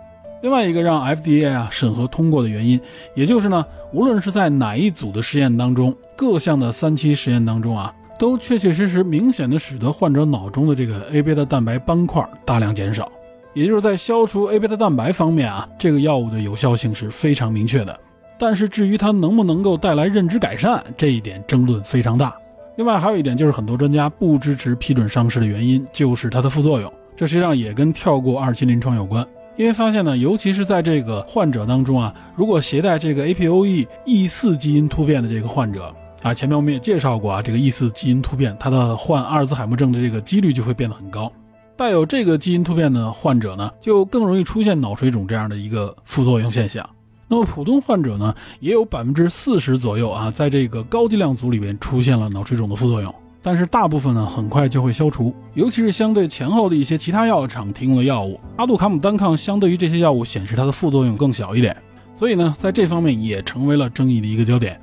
[0.44, 2.80] 另外一个让 FDA 啊审核通过的原因，
[3.16, 13.12] 也就是呢，无论是在哪一组的实验当中，各项的三期实验当中啊，都确确实实明显的使得患者脑中的这个 A 贝塔蛋白斑块大量减少。
[13.54, 18.00] 也就是在消除 A 贝塔蛋白方面啊，这个药物的有效性是非常明确的。
[18.38, 22.36] 但是至于它能不能够带来认知改善，这一点争论非常大。
[22.76, 26.92] 另外还有一点就是很多专家不支持批准上市的原因，就是它的副作用。
[27.16, 41.32] 这实际上也跟跳过二期临床有关，因为发现呢，尤其是在这个患者当中啊，如果携带这个 APOE E4 基因突变的这个患者啊，前面我们也介绍过啊，这个 E4 基因突变，它的患阿尔兹海默症的这个几率就会变得很高。
[41.76, 46.88] 带有这个基因突变的患者呢，就更容易出现脑水肿这样的一个副作用现象。
[47.28, 53.14] 那么普通患者呢，也有百分之四十左右啊，在这个高剂量组里边出现了脑水肿的副作用。
[53.42, 55.34] 但是大部分呢，很快就会消除。
[55.54, 61.76] 尤其是相对前后的一些其他药厂提供的药物，阿杜卡姆单抗相对于这些药物显示它的副作用更小一点。
[62.14, 64.80] 所以呢，在这方面也成为了争议的一个焦点。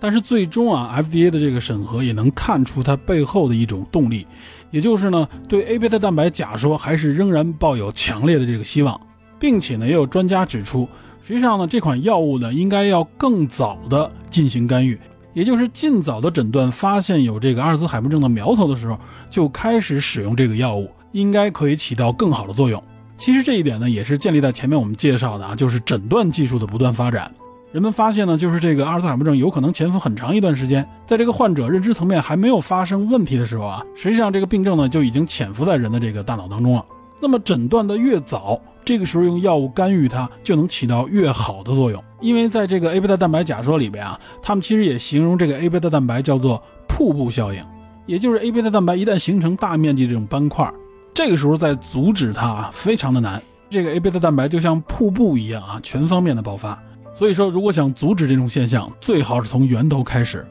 [0.00, 4.26] 但是最终啊，FDA 的这个审核也能看出它背后的一种动力，
[4.70, 9.00] 也就是呢，对 A 贝塔蛋白假说还是仍然抱有强烈的这个希望，
[9.38, 10.88] 并且呢，也有专家指出，
[11.22, 14.98] 实际上呢，这款药物呢，应该要更早的进行干预，
[15.34, 22.80] 也就是尽早的诊断发现有这个阿尔兹海默症的苗头的时候，就开始使用这个药物，应该可以起到更好的作用。
[23.16, 27.28] 其实这一点呢，也是建立在前面我们介绍的啊，就是诊断技术的不断发展。
[27.70, 36.84] 人们发现呢，就是这个阿尔兹海默症有可能潜伏很长一段时间，在这个患者认知层面还没有发生问题的时候啊，实际上这个病症呢就已经潜伏在人的这个大脑当中了。
[37.20, 42.02] 那么诊断的越早，这个时候用药物干预它就能起到越好的作用。
[42.22, 47.62] 因为在这个 A 贝塔蛋白假说里边啊，他们其实也形容这个 A 贝塔蛋白叫做瀑布效应，
[48.06, 50.72] 也就是 A 贝塔蛋白一旦形成大面积这种斑块，
[51.12, 53.42] 这个时候再阻止它啊非常的难。
[53.68, 56.82] 这个 A 贝塔蛋白就像瀑布一样啊，全方面的爆发。
[57.18, 60.46] 所以说，如果想阻止这种现象，最好是从源头开始。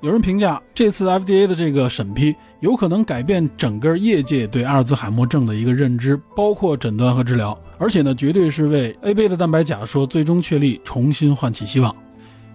[0.00, 11.94] 有人评价，这次 FDA 的这个审批有可能改变整个业界对阿尔兹海默症的一个认知，包括诊断和治疗，而且呢，绝对是为 A 贝的蛋白假说最终确立重新唤起希望。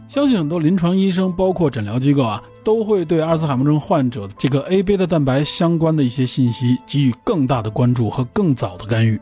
[0.09, 9.17] 相信很多临床医生，包括诊疗机构啊，都会对阿尔兹海默症患者这个 A 贝的蛋白相关的一些信息给予更大的关注和更早的干预。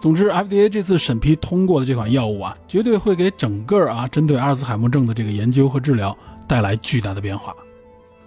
[0.00, 7.52] 总之，FDA 这次审批通过的这款药物啊，绝对会给整个啊针对阿尔兹海默症的这个研究和治疗带来巨大的变化。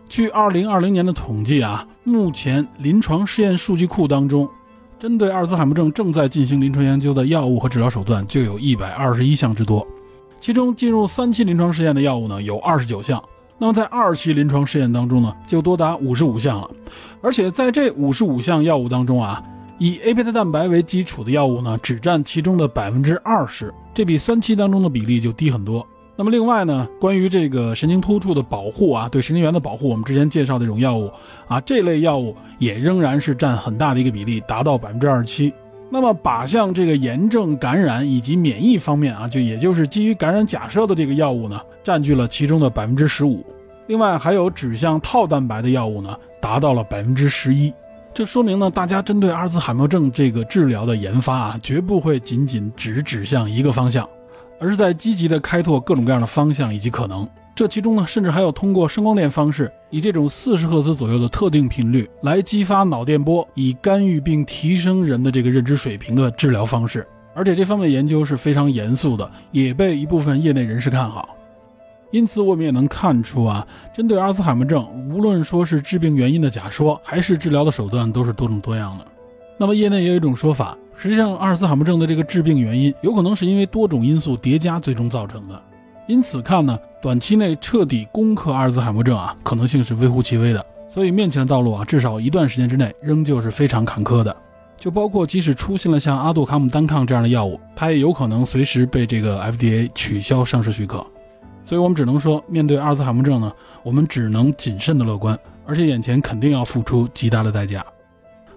[0.09, 4.49] 据2020年的统计啊，目前临床试验数据库当中，
[4.99, 9.87] 针对阿尔兹海默症正在进行临床研究的药物和治疗手段就有一百二十一项之多，
[10.41, 13.23] 其中进入三期临床试验的药物呢有二十九项，
[13.57, 16.69] 那么在二期临床试验当中呢就多达五十五项了，
[17.21, 19.41] 而且在这五十五项药物当中啊。
[19.83, 25.83] 以 A 贝塔蛋白为基础的药物呢，只占其中的百分之二十，这比三期当中的比例就低很多。
[26.15, 31.11] 那么另外呢，关于这个神经突触的保护啊，对神经元的保护，我们之前介绍的这种药物
[31.47, 35.51] 啊，这类药物也仍然是占很大的一个比例，达到百分之二十七。
[35.89, 43.43] 那么靶向这个炎症感染以及免疫方面啊，就也就是基于感染假设的这个药物呢，占据了其中的百分之十五。
[43.87, 47.73] 另外还有指向套蛋白的药物呢，达到了百分之十一。
[48.13, 54.07] 这说明呢，大家针对阿尔兹海默症这个治疗的研发啊，绝不会仅仅只指向一个方向，
[54.59, 57.27] 而是在积极的开拓各种各样的方向以及可能。
[57.55, 67.07] 这其中呢，甚至还有通过声光电方式，以这种四十赫兹左右的特定频率来激发脑电波，以干预并提升人的这个认知水平的治疗方式。
[67.33, 71.29] 而且这方面研究是非常严肃的，也被一部分业内人士看好。
[72.11, 79.05] 因此，我们也能看出啊，针对阿尔兹海默症，无论说是致病原因的假说，还是治疗的手段，都是多种多样的。
[79.57, 85.61] 那么，业内也有一种说法，实际上阿尔兹海默症的这个致病原因，有可能是因为多种因素叠加最终造成的。
[86.07, 90.65] 因此看呢，短期内彻底攻克阿尔兹海默症啊，可能性是微乎其微的。
[90.89, 94.35] 所以，面前的道路啊，至少一段时间之内仍旧是非常坎坷的。
[94.77, 101.05] 就包括即使出现了像阿杜卡姆单抗这样的药物，它也有可能随时被这个 FDA 取消上市许可。
[101.63, 103.51] 所以我们只能说，面对阿尔兹海默症呢，
[103.83, 107.85] 我们只能谨慎的乐观，而且眼前肯定要付出极大的代价。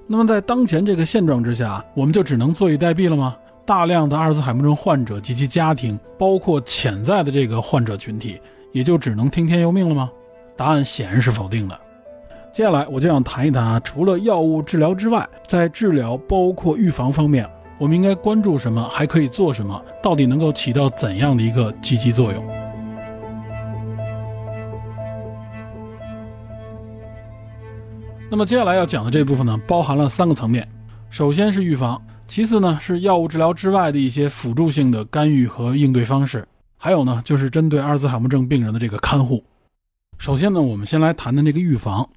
[0.06, 3.36] 那么在当前这个现状之下，我们就只能坐以待毙了吗？
[3.66, 8.40] 大量的阿尔兹海默症患者及其家庭，包括潜在的这个患者群体，
[8.72, 10.10] 也就只能听天由命了吗？
[10.56, 11.80] 答案显然是否定的。
[12.52, 18.86] 接下来我就想谈一谈啊，除了药物治疗之外，在治疗包括预防方面，我们应该关注什么？
[18.90, 19.82] 还可以做什么？
[20.02, 22.63] 到底能够起到怎样的一个积极作用？
[28.30, 30.68] 那么接下来要讲的这部分呢，包含了三个层面。
[31.08, 36.44] 首先是预防，其次呢是药物治疗之外的一些辅助性的干预和应对方式，
[36.76, 39.44] 还有呢就是针对阿尔兹海默症病人的这个看护。
[40.18, 42.08] 首先呢，我们先来谈谈这个预防。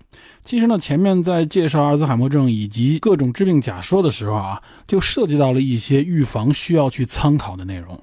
[0.44, 8.00] 其实呢，前面在介绍阿尔兹海默症以及各种致病假说的时候啊，就涉及到了一些预防需要去参考的内容。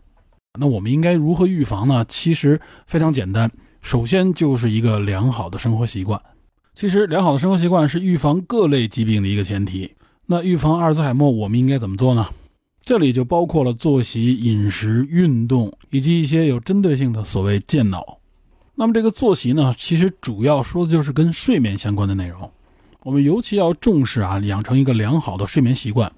[0.61, 2.05] 那我们应该如何预防呢？
[2.09, 6.21] 其实非常简单，首先就是一个良好的生活习惯。
[6.75, 9.93] 其实，良好的生活习惯是预防各类疾病的一个前提。
[10.27, 12.27] 那预防阿尔兹海默，我们应该怎么做呢？
[12.81, 18.19] 这里就包括了作息、饮食、运动，以及一些有针对性的所谓健脑。
[18.75, 22.51] 那么，这个作息呢，其实主要说的就是跟睡眠相关的内容。
[23.05, 26.11] 我们尤其要重视啊，养成一个良好的睡眠习惯。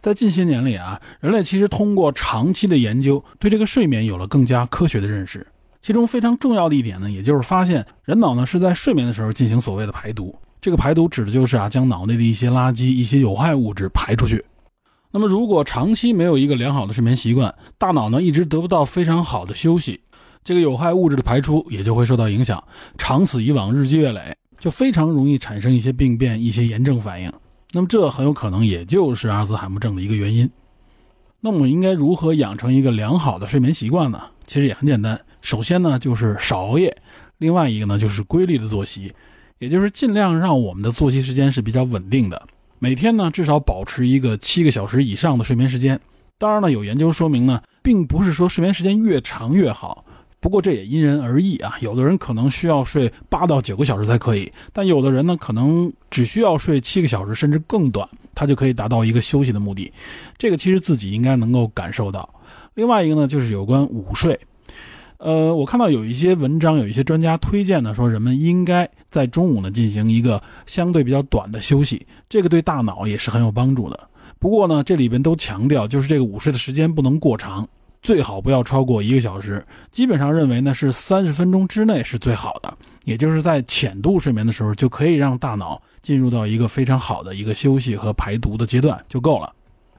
[0.00, 5.46] 在近些年里啊，人类其实通过长期的研究，对这个睡眠有了更加科学的认识。
[5.80, 10.34] 其中非常重要的一点呢，也就是发现人脑呢是在睡眠的时候进行所谓的排毒。
[10.60, 14.44] 这个排毒指的就是啊，将脑内的一些垃圾、一些有害物质排出去。
[15.10, 20.00] 那么如果长期没有一个良好的睡眠习惯，大脑呢一直得不到非常好的休息，
[20.44, 22.62] 这个有害物质的排出也就会受到影响。
[22.98, 27.32] 长此以往，日积月累，就非常容易产生一些病变、一些炎症反应。
[27.72, 30.50] 那么这很有可能也就是阿兹海默症的一个原因。
[31.40, 34.20] 那么我们应该如何养成一个良好的睡眠习惯呢？
[34.46, 35.18] 其实也很简单。
[35.42, 36.90] 首先呢，就是少熬夜；
[37.38, 39.12] 另外一个呢，就是规律的作息，
[39.58, 42.46] 也就是尽量让我们的作息时间是比较稳定的。
[42.78, 46.00] 每天呢，至少保持一个七个小时以上的睡眠时间。
[46.38, 50.04] 当然呢，有研究说明呢，并不是说睡眠时间越长越好。
[50.40, 59.92] 不过这也因人而异啊，有的人可能需要睡八到九个小时才可以，但有的人呢，可能只需要睡七个小时甚至更短，他就可以达到一个休息的目的。
[60.38, 62.26] 这个其实自己应该能够感受到。
[62.72, 64.40] 另外一个呢，就是有关午睡。
[65.20, 74.00] 呃，我看到有一些文章，有一些专家推荐呢，说人们应该在中午呢进行一个相对比较短的休息，这个对大脑也是很有帮助的。
[74.38, 77.68] 不过呢，这里边都强调，就是这个午睡的时间不能过长，
[78.00, 79.62] 最好不要超过一个小时。
[79.90, 89.52] 基本上认为呢是三十分钟之内是最好的，也就是在浅度睡眠的时候，就可以让大脑进入到一个非常好的一个休息和排毒的阶段就够了。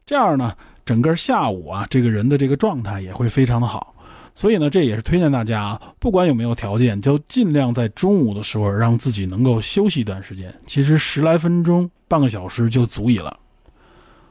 [0.03, 0.51] 这样呢，
[0.84, 3.90] 整个下午啊，这个人的这个状态也会非常的好。
[4.34, 10.54] 所以呢，这也是推荐大家啊，不管有没有条件，就尽量在中午的时候让自己能够休息一段时间。
[10.65, 13.38] 其实十来分钟、半个小时就足以了。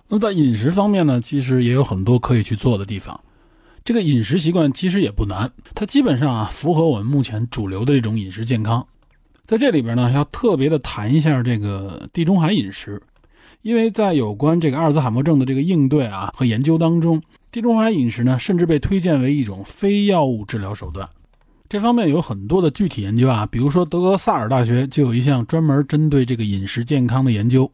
[0.09, 3.21] 那在饮食方面呢，其实也有很多可以去做的地方。
[3.85, 8.87] 这个饮食习惯其实也不难，它基本上啊符合我们目前主流的这种饮食健康。
[9.47, 13.01] 在这里边呢，要特别的谈一下这个地中海饮食，
[13.63, 17.23] 因为在有关这个阿尔兹海默症的这个应对啊和研究当中。
[17.53, 21.09] 地中海饮食呢，甚至被推荐为一种非药物治疗手段。
[21.69, 27.71] 这方面有很多的具体研究啊，比如说德国萨尔大学就有一项专门针对这个饮食健康的研究，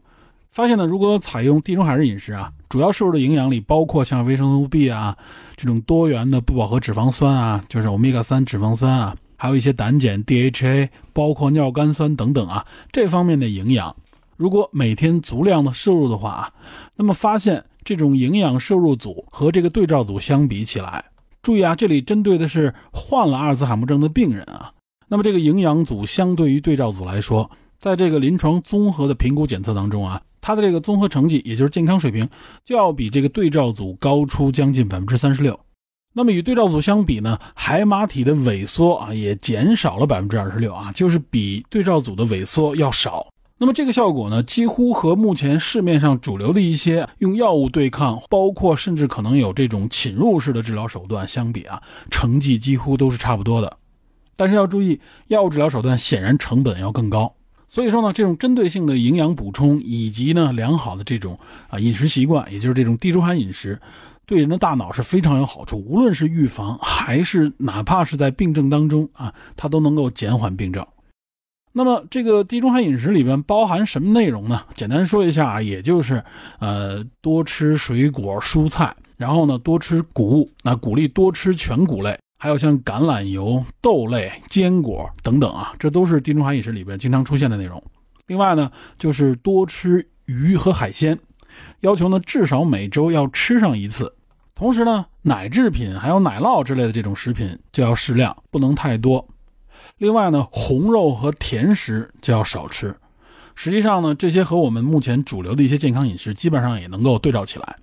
[0.51, 5.17] 发现呢，如果采用地中海式饮食啊，主要摄入的营养里包括像维生素 B 啊
[5.57, 13.95] 这种多元的不饱和脂肪酸啊，就是欧米伽三脂肪酸啊，还有一些胆碱 DHA，包括尿苷酸等等啊，这方面的营养，
[14.37, 16.53] 如果每天足量的摄入的话啊，
[16.97, 17.63] 那么发现。
[17.87, 21.05] 这种营养摄入组和这个对照组相比起来，
[21.41, 24.73] 注意啊，这里针对的是患了阿尔兹海默症的病人啊。
[25.07, 32.29] 那么这个营养组相对于对照组来说，在这个临床综合的评估检测当中啊，它的这个综合成绩，也就是健康水平，
[32.65, 35.57] 就要比这个对照组高出将近百分之三十六。
[36.13, 43.29] 那么与对照组相比呢，海马体的萎缩啊也减少了百分之二十六啊，就是比对照组的萎缩要少。
[43.59, 53.79] 那么这个效果呢，几乎和目前市面上主流的一些用药物对抗，包括甚至可能有这种侵入式的治疗手段相比啊，成绩几乎都是差不多的。
[54.37, 57.35] 但是要注意，药物治疗手段显然成本要更高。
[57.67, 61.39] 所以说呢，这种针对性的营养补充以及呢良好的这种
[61.69, 63.81] 啊饮食习惯，也就是这种地中海饮食，
[64.27, 65.79] 对人的大脑是非常有好处。
[65.79, 70.87] 无论是预防还是哪怕是在病症当中啊，它都能够减缓病症。
[71.79, 74.63] 那么这个地中海饮食里边包含什么内容呢？
[74.73, 76.25] 简单说一下啊，也就是
[76.59, 87.83] 呃多吃水果蔬菜，然后呢多吃谷物，那鼓励多吃全谷类，还有像橄榄油、豆类、坚果等等啊，这都是地中海饮食里边经常出现的内容。
[88.27, 91.19] 另外呢，就是多吃鱼和海鲜，
[91.81, 94.11] 要求呢至少每周要吃上一次。
[94.55, 99.29] 同时呢，奶制品还有奶酪之类的这种食品就要适量，不能太多。
[99.99, 102.95] 另外呢，红肉和甜食就要少吃。
[103.55, 107.77] 实际上呢，这些和我们目前主流的一些健康饮食基本上也能够对照起来。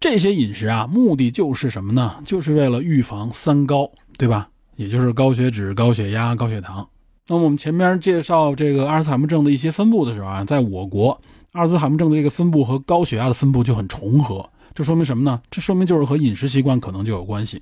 [0.00, 2.16] 这些饮食啊，目的就是什么呢？
[2.24, 4.48] 就是为了预防三高，对吧？
[4.76, 6.88] 也就是高血脂、高血压、高血糖。
[7.28, 11.20] 那么我们前面介绍这个阿尔茨海默症的一些分布的时候啊，在我国，
[11.52, 14.48] 阿尔茨海默症的这个分布和高血压的分布就很重合。
[14.74, 15.42] 这说明什么呢？
[15.50, 17.60] 这说明就是和饮食习惯可能就有关系。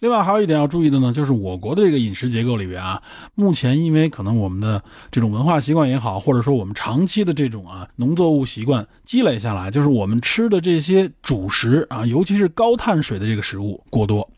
[0.00, 3.02] 另外还有一点要注意的呢，就是我国的这个饮食结构里边啊，
[3.34, 14.30] 目前因为可能我们的这种文化习惯也好，或者说我们长期的这种啊农作物习惯积累下来，就是我们吃的这些主食啊，尤其是高碳水的这个食物过多。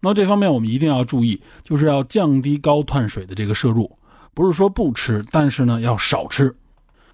[0.00, 3.90] 那这方面我们一定要注意，就是要降低高碳水的这个摄入，
[4.34, 6.54] 不是说不吃，但是呢要少吃。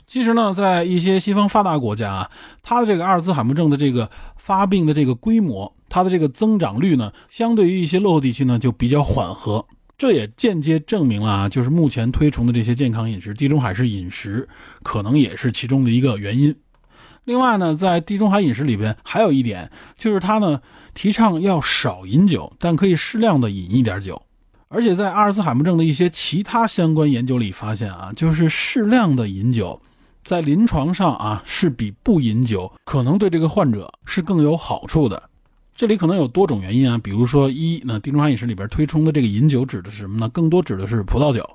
[0.08, 2.30] 其实呢，在一些西方发达国家啊，
[2.62, 9.66] 它的这个阿尔兹海默症的这个发病的这个规模，它的这个增长率呢，相对于一些落后地区呢，就比较缓和。
[9.98, 14.48] 这也间接证明了啊，就是目前推崇的这些健康饮食，地中海式饮食
[14.82, 16.56] 可能也是其中的一个原因。
[17.24, 20.62] 另外呢，在地中海饮食里边还有一点，就是它呢
[20.94, 24.22] 提倡要少饮酒，但可以适量的饮一点酒。
[24.68, 29.82] 而且在阿尔兹海默症的一些其他相关研究里发现啊，就是适量的饮酒。
[30.28, 35.22] 在临床上啊，是比不饮酒可能对这个患者是更有好处的。
[35.74, 40.28] 这里可能有多种原因啊，比如说一，那地中海饮食里边推崇的这个饮酒指的是什么呢？
[40.28, 41.48] 更多指的是葡萄酒。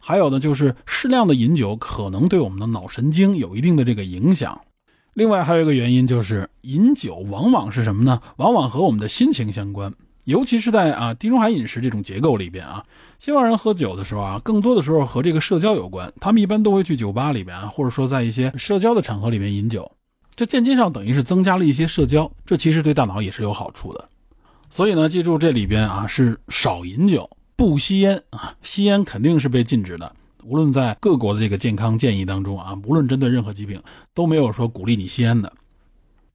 [0.00, 4.60] 还有呢，就是适量的饮酒可能对我们的脑神经有一定的这个影响。
[5.14, 8.20] 另外还有一个原因就是饮酒往往是什么呢？
[8.38, 9.94] 往往和我们的心情相关。
[10.26, 12.84] 尤其是在啊地中海饮食这种结构里边啊，
[13.20, 16.12] 西方人喝酒的时候啊，更多的时候和这个社交有关。
[16.20, 19.88] 他们一般都会去酒吧里边啊，或者说在一些社交的场合里面饮酒，
[20.34, 24.08] 这间接上等于是增加了一些社交，这其实对大脑也是有好处的。
[24.68, 30.12] 所以呢，记住这里边啊是少饮酒，不吸烟啊，吸烟肯定是被禁止的。
[30.44, 33.80] 无论在各国的这个健康建议当中啊，无论针对任何疾病，
[34.12, 35.52] 都没有说鼓励你吸烟的。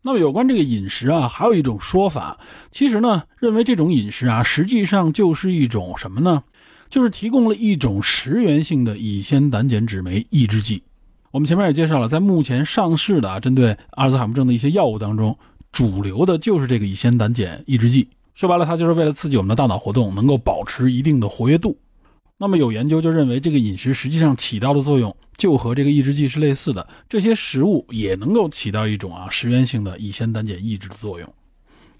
[0.03, 2.39] 那么有关这个饮食啊，还有一种说法，
[2.71, 6.43] 其实呢，认为这种饮食啊，实际上就是一种什么呢？
[6.89, 10.83] 就是提供了一种食源性的乙酰胆碱酯酶抑制剂。
[11.31, 15.37] 我们前面也介绍了，在目前上市的啊，针对阿尔兹海默症的一些药物当中，
[15.71, 18.09] 主流的就是这个乙酰胆碱抑制剂。
[18.33, 21.77] 说白了，它就是为了刺激我们的大脑活动，能够保持一定的活跃度。
[22.37, 31.27] 那么有研究就认为，这个饮食实际上起到的作用就和这个抑制剂是类似的，这些食物也能够起到一种啊食源性的乙酰胆碱抑制的作用。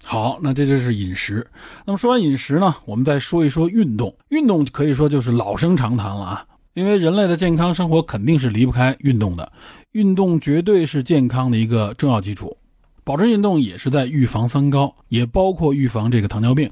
[0.04, 1.44] 好，那这就是饮食。
[1.84, 4.14] 那么说完饮食呢，我们再说一说运动。
[4.28, 9.50] 运动可以说就是老生常谈了啊，因为人类的健康生活肯定是离不开运动的，
[9.90, 12.56] 运动绝对是健康的一个重要基础。
[13.02, 16.70] 保持运动也是在预防三高，也包括预防这个糖尿病。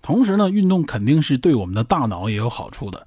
[0.00, 3.06] 同时呢，运动肯定是对我们的大脑也有好处的。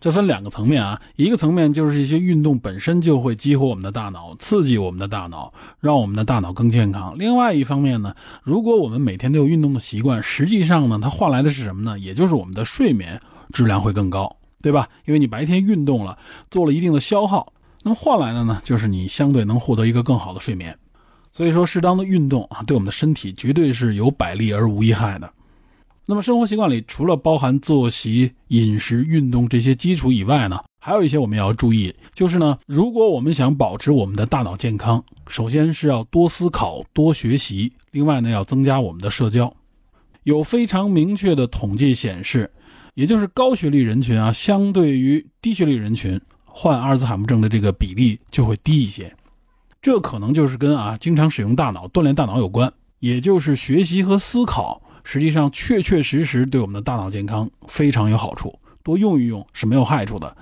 [0.00, 7.14] 这分两个层面啊，一个层面就是一些运动本身就会激活我们的大脑，刺激我们的大脑，让我们的大脑更健康。
[7.18, 11.98] 另外一方面呢，如果我们每天都有运动的习惯，实际上呢，它换来的是什么呢？
[11.98, 13.20] 也就是我们的睡眠
[13.52, 14.88] 质量会更高，对吧？
[15.04, 16.16] 因为你白天运动了，
[16.50, 20.74] 做了一定的消耗，那么换来的呢，就是你相对能获得一个更好的睡眠。
[21.30, 25.30] 所以说，适当的运动啊，对我们的身体绝对是有百利而无一害的。
[26.10, 39.54] 那么生活习惯里，除了包含作息、饮食、运动这些基础以外呢，还有一些我们要注意，就是呢，如果我们想保持我们的大脑健康，首先是要多思考、多学习，另外呢，要增加我们的社交。
[40.24, 42.50] 有非常明确的统计显示，
[42.94, 49.14] 也就是高学历人群啊，相对于低学历人群，患阿尔兹海默症的这个比例就会低一些。
[49.80, 54.82] 这可能就是跟啊经常使用大脑、锻炼大脑有关，也就是学习和思考。
[55.12, 60.36] 实际上，确确实实对我们的大脑健康非常有好处，多用一用是没有害处的。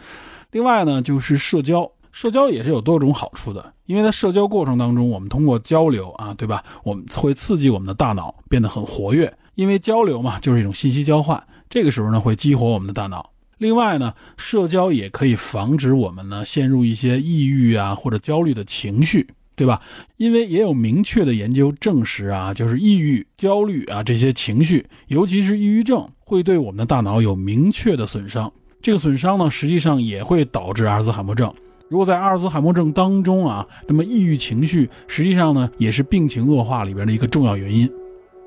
[0.50, 6.62] 另外呢，就是社交，社交也是有多种好处的，因为在社交过程当中，我们通过交流啊，对吧？
[6.84, 11.42] 我们会刺激我们的大脑变得很活跃，因为交流嘛，就是一种信息交换。
[11.70, 13.30] 这个时候呢，会激活我们的大脑。
[13.56, 19.28] 另外呢，社交也可以防止我们呢陷入一些抑郁啊或者焦虑的情绪，
[19.58, 19.82] 对吧？
[20.16, 28.50] 因为也有明确的研究证实啊，就是抑郁、焦虑啊这些情绪，尤其是抑郁症，会对我们的大脑有明确的损伤。
[28.80, 31.52] 这个损伤呢，实际上也会导致阿尔兹海默症。
[31.88, 37.90] 如果在阿尔兹海默症当中啊，那么抑郁情绪实际上呢，也是病情恶化里边的一个重要原因。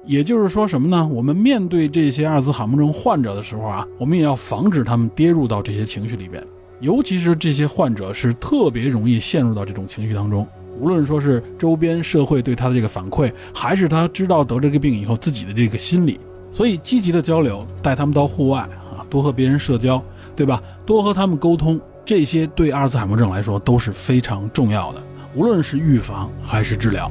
[0.06, 1.08] 也就是说什么呢？
[1.12, 6.44] 我们面对这些阿尔兹海默症患者的时候啊，我们也要防止他们跌入到这些情绪里边。
[6.80, 10.48] 尤其是这些患者是特别容易陷入到这种情绪当中。
[10.82, 16.20] 无论说是周边社会对他的这个反馈，还是他知道得这个病以后自己的这个心理，
[16.52, 20.04] 所以积极的交流，带他们到户外啊，多和别人社交，
[20.36, 20.60] 对吧？
[20.84, 21.80] 多和他们沟通。
[22.04, 25.04] 这些对阿尔兹海默症来说都是非常重要的，
[25.36, 27.10] 无论是预防还是治疗。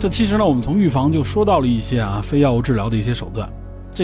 [0.00, 3.48] 这其实呢，我们从预防就说到了一些啊非药物治疗的一些手段。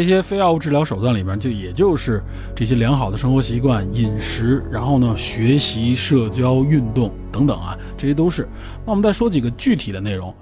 [0.01, 2.23] 这些非药物治疗手段里边，就也就是
[2.55, 8.49] 这些良好的生活习惯、饮食，然后呢学习、社交、运动等等啊，这些都是。
[8.87, 10.33] 那我们再说几个具体的内容。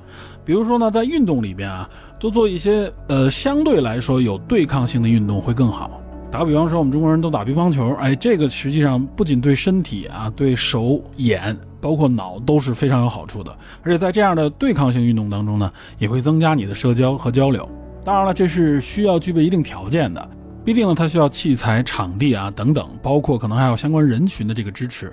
[0.45, 1.89] 比如说呢，在运动里边啊，
[2.21, 6.03] 多做一些呃相对来说有对抗性的运动会更好。
[6.31, 13.57] 打个比方说，我们中国人都打乒乓球，哎，这个实际上不仅对身体啊、对手眼，包括脑都是非常有好处的。
[13.83, 17.67] 而且在这样的对抗性运动当中呢，也会增加你的社交和交流。
[18.07, 20.31] 当然了，这是需要具备一定条件的，
[20.65, 25.13] 必定呢它需要器材、场地啊等等，包括可能还有相关人群的这个支持。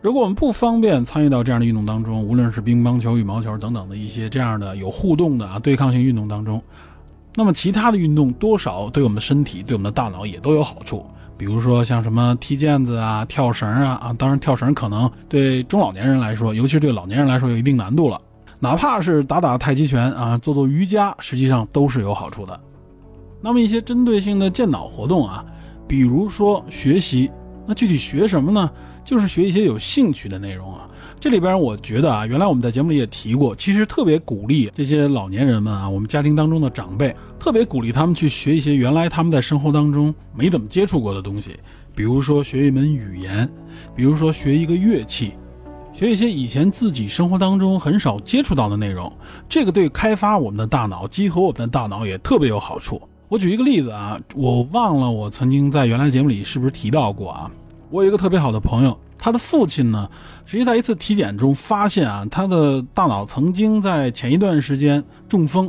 [0.00, 6.62] 如果我们不方便参与到这样的运动当中，无论是乒乓球、羽毛球等等的一些这样的有互动的啊对抗性运动当中，
[7.34, 11.04] 那么其他的运动多少对我们的身体、对我们的大脑也都有好处。
[11.36, 18.18] 比如说像什么踢毽子啊、跳绳啊啊，当然跳绳可能对中老年人来说，尤其是对老年人来说有一定难度了。
[18.60, 22.60] 哪怕是打打太极拳啊、做做瑜伽，实际上都是有好处的。
[23.40, 25.44] 那么一些针对性的健脑活动啊，
[25.86, 27.30] 比如说学习，
[27.66, 28.70] 那具体学什么呢？
[29.04, 30.86] 就是学一些有兴趣的内容啊，
[31.18, 41.58] 这里边我觉得啊，原来我们在节目里也提过，其实特别鼓励这些老年人们啊，我们家庭当中的长辈，特别鼓励他们去学一些原来他们在生活当中没怎么接触过的东西，
[41.94, 43.48] 比如说学一门语言，
[43.96, 45.32] 比如说学一个乐器，
[45.98, 49.12] 学一些以前自己生活当中很少接触到的内容，
[49.48, 53.02] 这个对开发我们的大脑、激活我们的大脑也特别有好处。
[53.28, 57.50] 我举一个例子啊，我忘了我曾经在原来节目里是不是提到过啊。
[57.90, 60.08] 我有一个特别好的朋友，他的父亲呢，
[60.46, 65.68] 实际在一次体检中发现啊，他的大脑曾经在前一段时间中风，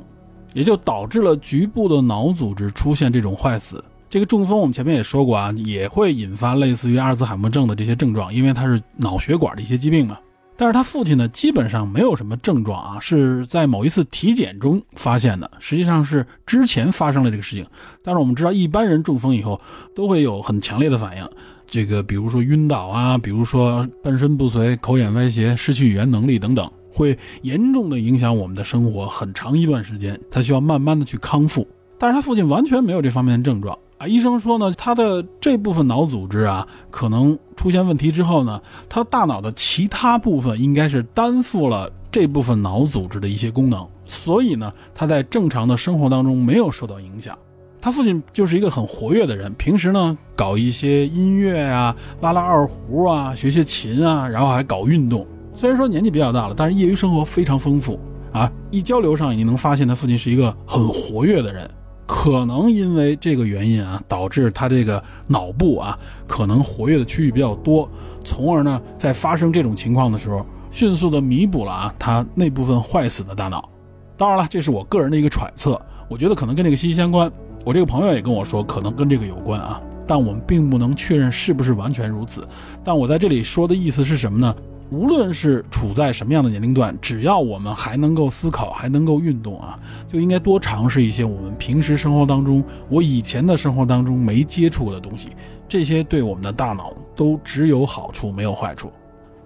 [0.54, 3.84] 也就导致了局部的脑组织出现这种坏死。
[4.10, 10.18] 这个中风我们前面也说过啊，也会引发类似于阿尔兹海默症的这些症状，因为它是脑血管的一些疾病嘛。
[10.58, 17.66] 但是他父亲呢，基本上没有什么症状啊，是在某一次体检中发现的，实际上是之前发生了这个事情。
[18.04, 19.62] 但是我们知道，一般人中风以后
[19.96, 21.26] 都会有很强烈的反应。
[21.66, 31.66] 这个，比如说晕倒啊，比如说半身不遂、口眼歪斜、失去语言能力等等，会严重的影响我们的生活很长一段时间，他需要慢慢的去康复。
[31.98, 47.38] 但是他父亲完全没有这方面的症状啊，医生说呢，他的这部分脑组织啊，可能出现问题之后呢，他大脑的其他部分应该是担负了这部分脑组织的一些功能，所以呢，他在正常的生活当中没有受到影响。
[47.82, 55.28] 他父亲就是一个很活跃的人，平时呢搞一些音乐啊，拉拉二胡啊，学学琴啊，然后还搞运动。
[55.56, 58.00] 虽然说年纪比较大了，但是业余生活非常丰富
[58.32, 58.50] 啊。
[58.72, 61.70] 一交流上，你能发现他父亲是一个很活跃的人。
[62.10, 65.96] 可能因为这个原因啊，导致他这个脑部啊，
[66.26, 67.88] 可能活跃的区域比较多，
[68.26, 73.70] 从而呢，在发生这种情况的时候，迅速的弥补了啊他那部分坏死的大脑。
[74.18, 77.32] 当然了，这是我个人的一个揣测，我觉得可能跟这个息息相关。
[77.64, 82.44] 我这个朋友也跟我说，可能跟这个有关啊，但我们并不能确认是不是完全如此。
[82.84, 84.56] 但我在这里说的意思是什么呢？
[84.92, 95.30] 无论是处在什么样的年龄段，只要我们还能够思考，还能够运动啊，就应该多尝试一些我们平时生活当中，我以前的生活当中没接触过的东西。
[95.68, 98.92] 这些对我们的大脑都只有好处，没有坏处。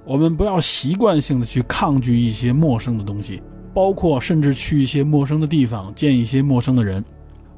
[0.06, 3.42] 我们不要习惯性的去抗拒一些陌生的东西，
[3.74, 7.04] 包括甚至去一些陌生的地方，见一些陌生的人。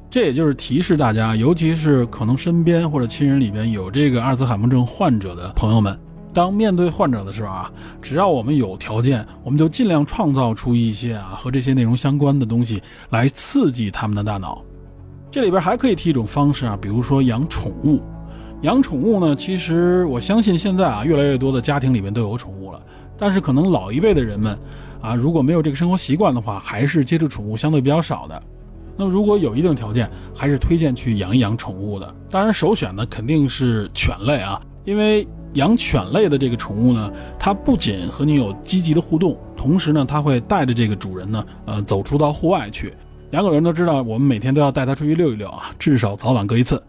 [0.08, 5.98] 这也就是提示大家，尤其是可能身边或者亲人里边有这个阿尔兹海默症患者的朋友们，
[6.36, 7.72] 当面对患者的时候啊，
[8.02, 14.62] 只要我们有条件，我们就尽量创造出一些啊和这些内容相关的东西来刺激他们的大脑。
[15.30, 18.02] 这里边还可以提一种方式啊，比如说养宠物。
[18.60, 22.82] 养宠物呢，其实我相信现在啊，越来越多的家庭里面都有宠物了。
[23.16, 24.58] 但是可能老一辈的人们
[25.00, 28.42] 啊，如果没有这个生活习惯的话，还是接触宠物相对比较少的。
[28.94, 32.14] 那么如果有一定条件，还是推荐去养一养宠物的。
[32.28, 35.26] 当然，首选呢肯定是犬类啊，因为
[35.56, 42.94] 养犬类的这个宠物呢，它不仅和你有积极的互动，同时呢，它会带着这个主人呢，呃，走出到户外去。
[43.32, 46.82] 养狗人都知道，我们每天都要带它出去遛一遛啊，至少早晚各一次。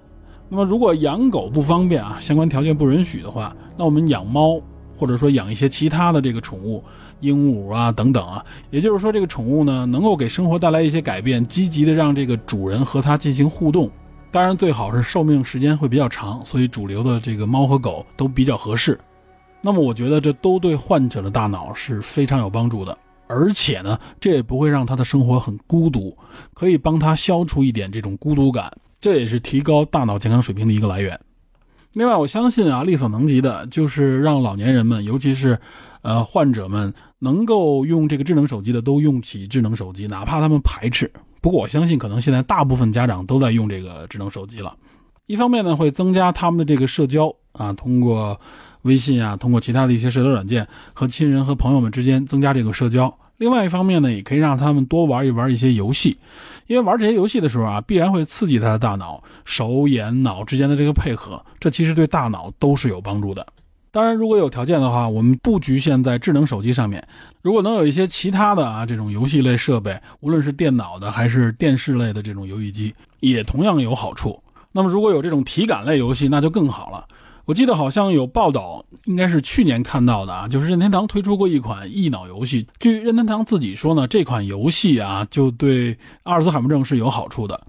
[0.47, 4.61] 那么如果养狗不方便啊，相关条件不允许的话，那我们养猫。
[4.99, 6.84] 或者说养一些其他的这个宠物，
[7.20, 13.91] 鹦鹉啊等等啊，也就是说这个宠物呢能够给生活带来一些改变，积极的让这个主人和它进行互动。
[14.38, 18.95] 当然最好是寿命时间会比较长，所以主流的这个猫和狗都比较合适。
[19.61, 26.15] 那么我觉得这都对患者的大脑是非常有帮助的，而且呢这也不会让他的生活很孤独，
[26.53, 31.19] 可以帮他消除一点这种孤独感，这也是提高大脑健康水平的一个来源。
[31.93, 35.59] 另外，我相信啊，力所能及的就是让老年人们，尤其是，
[36.03, 41.11] 呃，患者们能够用这个智能手机的都用起智能手机，哪怕他们排斥。
[41.47, 44.75] 不过，我相信可能现在大部分家长都在用这个智能手机了。
[45.27, 48.37] 一方面呢，会增加他们的这个社交啊，通过
[48.81, 53.17] 微信啊，通过其他的一些社交软件和亲人和朋友们之间增加这个社交。
[53.37, 56.17] 另外一方面呢，也可以让他们多玩一玩一些游戏，
[56.67, 63.47] 因为玩这些游戏的时候啊，必然会刺激他的大脑，手眼脑之间的这个配合，这其实对大脑都是有帮助的。
[63.97, 67.03] 当然，如果有条件的话，我们不局限在智能手机上面，
[67.41, 74.39] 如果能有一些其他的啊这种游戏类设备，无论是电脑的还是电视类的这种游戏机，也同样有好处。
[74.71, 77.07] 那么如果有这种体感类游戏，那就更好了。
[77.45, 82.67] 我记得好像有报道，应该是去年看到的啊，就是任天堂推出过一款益脑游戏。
[82.79, 87.59] 据任天堂自己说呢，这款游戏啊，就对阿尔兹海默症是有好处的。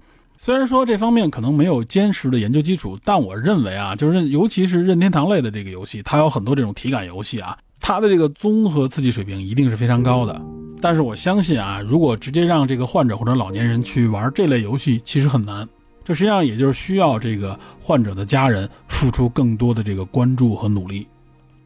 [0.41, 10.41] 虽然说这方面可能没有坚实的研究基础，但我认为啊，就是尤其是任天堂类的这个游戏，它有很多这种体感游戏啊，它的这个综合刺激水平一定是非常高的。
[10.79, 15.67] 但是我相信啊，如果直接让这个患者或者老年人去玩这类游戏，其实很难。
[16.05, 21.05] 这实际上也就是需要这个患者的家人付出更多的这个关注和努力。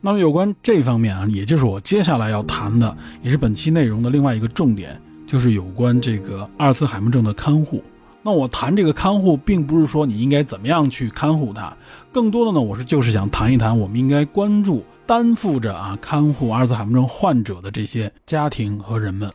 [0.02, 7.84] 那么有关这方面啊，也就是我接下来要谈的，也是本期内容的另外一个重点，就是有关这个阿尔茨海默症的看护。
[8.26, 11.76] 那我谈这个看护，并不是说你应该怎么样去看护他，
[12.10, 19.30] 更多的呢，我是就是想谈一谈，我们应该关注担负着啊看护阿尔茨海默症患者的这些家庭和人们。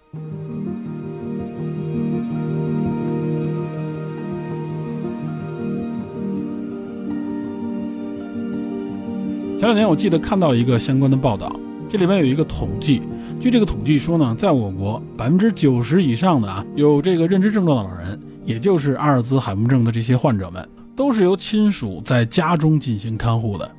[9.59, 11.55] 前两年我记得看到一个相关的报道，
[11.91, 13.03] 这里面有一个统计，
[13.39, 18.19] 据这个统计说呢，在我国百分之九十以上的啊有这个认知症状的老人，
[18.49, 23.71] 也就是阿尔兹海默症的这些患者们，都是由亲属在家中进行看护的。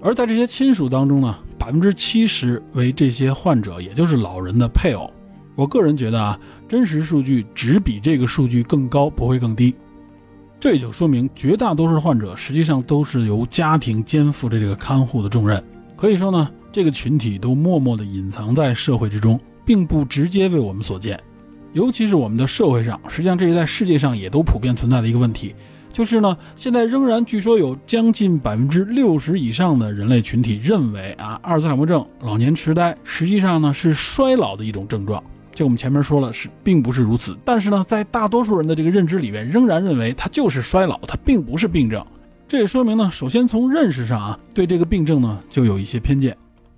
[0.00, 5.12] 而在这些亲属当中呢，百分之七十为这些患者，也就是老人的配偶。
[5.56, 6.38] 我个人觉得啊，
[6.68, 9.74] 真实数据只比这个数据更高，不会更低。
[10.60, 15.60] 这也就说明，绝大多数患者实际上都是由家庭肩负着这个看护的重任。
[15.96, 21.20] 可以说呢，这个群体都默默地隐藏在社会之中，并不直接为我们所见。
[21.76, 25.54] 尤其是我们的社会上，实际上这是在世界上也都普遍存在的一个问题，
[25.92, 35.22] 就是呢，现在仍然据说有将近百分之六十以上的人类群体认为啊，阿尔兹海默症、老年痴呆实际上呢是衰老的一种症状。
[35.54, 37.36] 就我们前面说了，是并不是如此。
[37.44, 42.02] 但是呢，在大多数人的这个认知里面，仍然认为它就是衰老，它并不是病症。
[42.48, 46.34] 这也说明呢，首先从认识上啊，对这个病症呢就有一些偏见。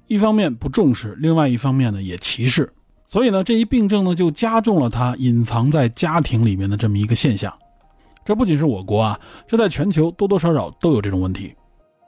[0.08, 2.68] 一方面不重视，另外一方面呢也歧视。
[3.08, 7.52] 所以呢，这一病症呢就加重了它隐藏在家庭里面的这么一个现象。
[8.24, 11.54] 这不仅是我国啊，这在全球多多少少都有这种问题。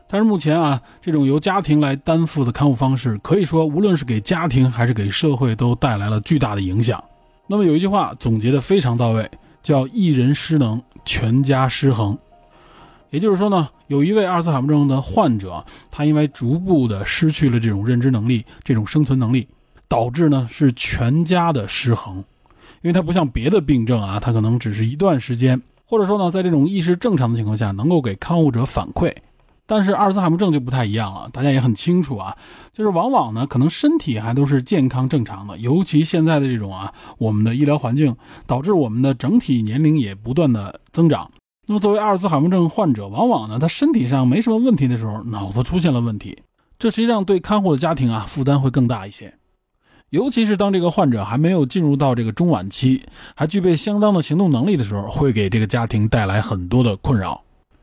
[0.06, 7.02] 但是目前啊，这种由家庭来担负的看护方式，可以说无论是给家庭还是给社会都带来了巨大的影响。
[7.46, 9.30] 那么有一句话总结的非常到位，
[9.62, 12.18] 叫“一人失能，全家失衡”。
[13.08, 19.48] 也就是说呢，有一位阿尔茨海默症的患者，他因为逐步的失去了这种认知能力、这种生存能力，
[19.90, 22.24] 导致呢是全家的失衡。
[22.80, 29.14] 因为它不像别的病症啊，它可能只是一段时间，或者说呢，在这种意识正常的情况下，能够给看护者反馈。
[29.66, 32.36] 但是阿尔兹海默症就不太一样了，大家也很清楚啊，
[32.72, 38.16] 就是往往呢，可能身体还都是健康正常的，尤其现在的这种啊，我们的医疗环境
[38.46, 41.30] 导致我们的整体年龄也不断的增长。
[41.66, 46.42] 那么作为阿尔兹海默症患者，往往呢，他身体上没什么问题的时候，脑子出现了问题，
[46.78, 49.34] 这实际上对看护的家庭啊负担会更大一些。
[50.10, 53.00] 尤其是当这个患者还没有进入到这个中晚期，
[53.36, 57.40] 还具备相当的行动能力的时候，会给这个家庭带来很多的困扰。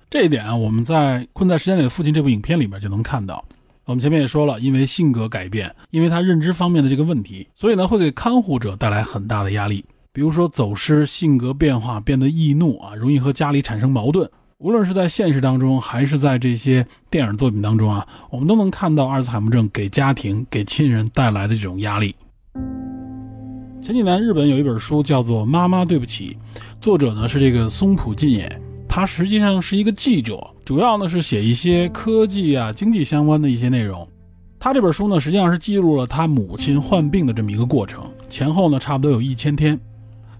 [0.09, 3.43] 这一点啊，我们在《困在时间里的父亲》这部影片里面就能看到。
[3.85, 9.85] 我们前面也说了，因为性格改变，因为他认知方面的这个问题，所以呢，会给看护者带来很大的压力。
[10.11, 14.29] 比如说走失、性格变化、变得易怒啊，容易和家里产生矛盾。
[14.59, 22.15] 无论是在现实当中，还是在这些电影作品当中啊，我们都能看到阿尔茨海默症给家庭、给亲人带来的这种压力。
[23.83, 26.35] 前几年，日本有一本书叫做《妈妈对不起》，
[26.81, 28.51] 作者呢是这个松浦进也，
[28.89, 30.39] 他实际上是一个记者。
[30.65, 34.07] 主要呢是写一些科技啊、经济相关的一些内容。
[34.59, 39.79] 他这本书呢，实际上是记录了他母亲患病的这么一个过程，前后呢差不多有一千天。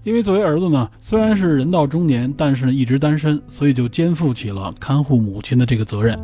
[0.08, 6.18] 因为作为儿子呢，虽然是人到中年，但是呢一直单身，所以就肩负起了看护母亲的这个责任。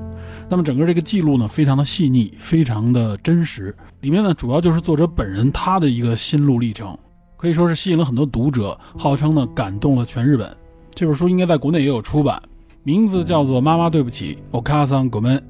[0.49, 3.77] 那么整个这个记录呢，非常的细腻，非常的真实。
[4.01, 6.97] 里面呢，主要就是作者本人他的一个心路历程，
[7.37, 10.51] 可以说是吸引了很多读者，号称呢感动了全日本。
[10.95, 12.43] 这本书应该在国内也有出版。
[12.85, 15.43] 名字叫做《妈妈对不起》，Okasan Gomen，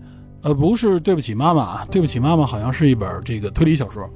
[0.43, 4.11] 呃，不是对不起妈妈啊，对不起妈妈好像是一本这个推理小说。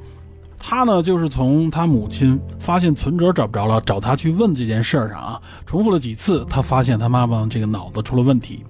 [0.59, 8.65] 他呢，就是从他母亲发现存折找不着了，找他去问这件事儿上啊，重复了几次，他发现他妈妈这个脑子出了问题。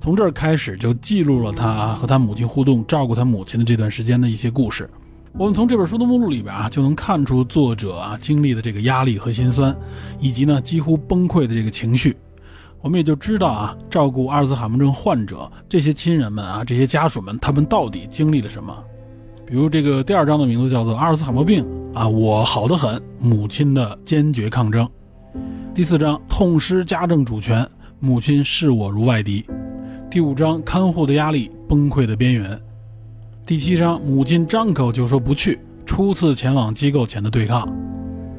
[0.00, 4.88] 从这儿开始就记录了他和他母亲互动、照顾他母亲的这段时间的一些故事。
[5.32, 9.76] 我们从这本书的目录里边啊，就能看出作者啊经历的这个压力和心酸，
[10.18, 12.16] 以及呢几乎崩溃的这个情绪。
[12.82, 18.74] 我们也就知道啊，照顾阿尔兹海默症患者这些亲人们啊，这些家属们，他们到底经历了什么？
[19.50, 21.66] 比如这个第二章的名字叫做《阿尔茨海默病》
[21.98, 24.88] 啊，我好得很，母亲的坚决抗争。
[25.74, 29.44] 第四章痛失家政主权，母亲视我如外敌。
[30.08, 32.56] 第五章看护的压力，崩溃的边缘。
[33.44, 37.68] 第七章母亲张口就说不去，初次前往机构前的对抗。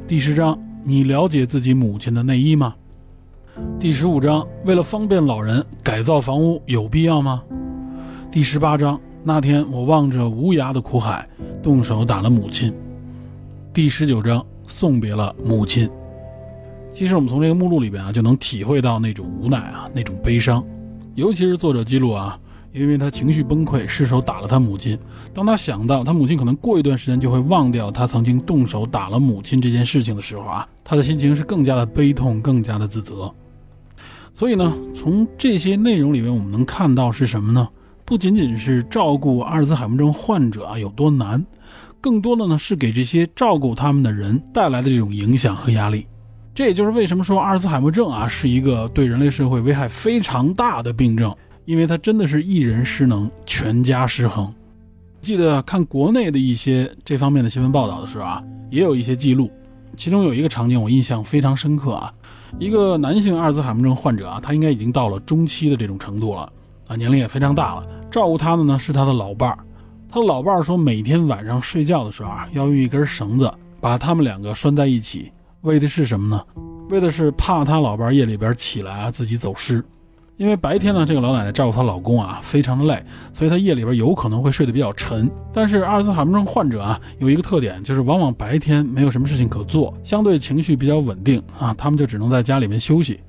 [0.08, 2.74] 第十章你了解自己母亲的内衣吗？
[3.78, 7.44] 第十五章，为了方便老人改造房屋有必要吗？
[8.32, 11.28] 第十八章，那天我望着无涯的苦海，
[11.62, 12.74] 动手打了母亲。
[13.72, 15.88] 第十九章，送别了母亲。
[16.92, 20.66] 其实我们从这个目录里边啊，就能体会到那种无奈啊，那种悲伤。
[21.14, 22.38] 尤其是作者记录啊，
[22.74, 24.98] 因为他情绪崩溃，失手打了他母亲。
[25.36, 33.32] 当他想到他母亲可能过一段时间就会忘掉他曾经动手打了母亲这件事情的时候啊，他的心情是更加的悲痛，更加的自责。
[34.34, 37.70] 所以呢，从这些内容里面，我们能看到是什么呢？
[38.12, 41.42] 不仅仅是照顾阿尔兹海默症患者啊有多难，
[42.02, 46.06] 更多的呢是给这些照顾他们的人带来的这种影响和压力。
[46.54, 51.34] 这也就是为什么说阿尔兹海默症啊是一个对人类社会危害非常大的病症，
[51.64, 54.54] 因为它真的是一人失能，全家失衡。
[55.22, 59.50] 记得看国内的一些这方面的新闻报道的时候啊，也有一些记录，
[59.96, 62.14] 其中有一个场景我印象非常深刻啊。
[62.60, 66.52] 一个男性阿尔兹海默症患者啊，他应该已经到了中期的这种程度了
[66.92, 67.88] 啊，年龄也非常大了。
[68.12, 69.58] 照顾他的呢是他的老伴儿，
[70.10, 75.32] 他的老伴儿说，每天晚上睡觉的时候啊，要用一根绳子把他们两个拴在一起，
[75.62, 76.44] 为的是什么呢？
[76.90, 79.82] 为的是怕他老伴儿夜里边起来啊自己走失。
[80.36, 85.30] 因为白天呢，这个老奶奶照顾她老公啊，非常的累，所以她夜里边有可能会睡得比较沉。
[85.54, 93.20] 但是阿尔茨海默症患者啊，有一个特点，就是往往白天没有什么事情可做，相对情绪比较稳定啊，他们就只能在家里面休息。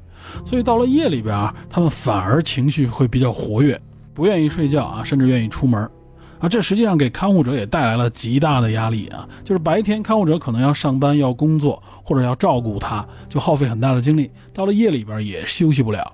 [0.45, 3.81] 所以到了夜里边啊，他们反而情绪会比较活跃，
[4.15, 5.81] 不愿意睡觉啊，甚至愿意出门
[6.39, 6.49] 啊。
[6.49, 16.13] 这实际上给看护者也带来了极大的压力啊，就是白天看护者可能要上班、要工作或者要照顾他，就耗费很大的精力，到了夜里边也休息不了。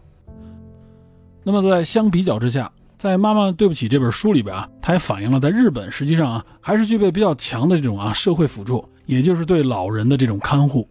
[1.45, 10.87] 那么在相比较之下，在《妈妈对不起》这本书里边啊，它也反映了在日本实际上啊还是具备比较强的这种啊社会辅助，也就是对老人的这种看护。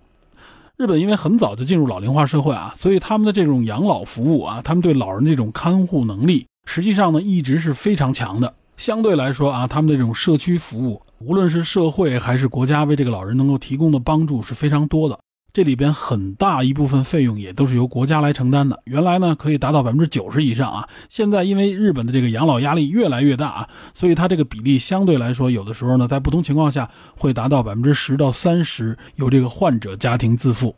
[0.77, 8.53] 日本因为很早就进入老龄化社会啊，所以他们的这种养老服务啊，他们对老人这种看护能力，实际上呢一直是非常强的。
[8.77, 15.17] 相对来说啊，他们的这种社区服务，无论是社会还是国家为这个老人能够提供的帮助是非常多的。
[15.57, 26.87] 这里边很大一部分费用也都是由国家来承担的，原来呢可以达到百分之九十以上啊，现在因为日本的这个养老压力越来越大啊，所以它这个比例相对来说，有的时候呢在不同情况下
[27.17, 30.75] 会达到百分之十到三十由这个患者家庭自付，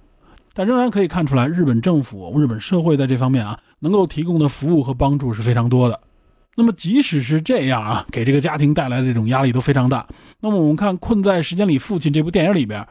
[0.53, 5.99] 但仍然可以看出来，日本政府、日本社会在这方面啊能够提供的服务和帮助是非常多的。
[6.59, 10.05] 那么即使是这样啊，给这个家庭带来的这种压力都非常大。
[10.41, 12.85] 那么我们看《困在时间里父亲》这部电影里边，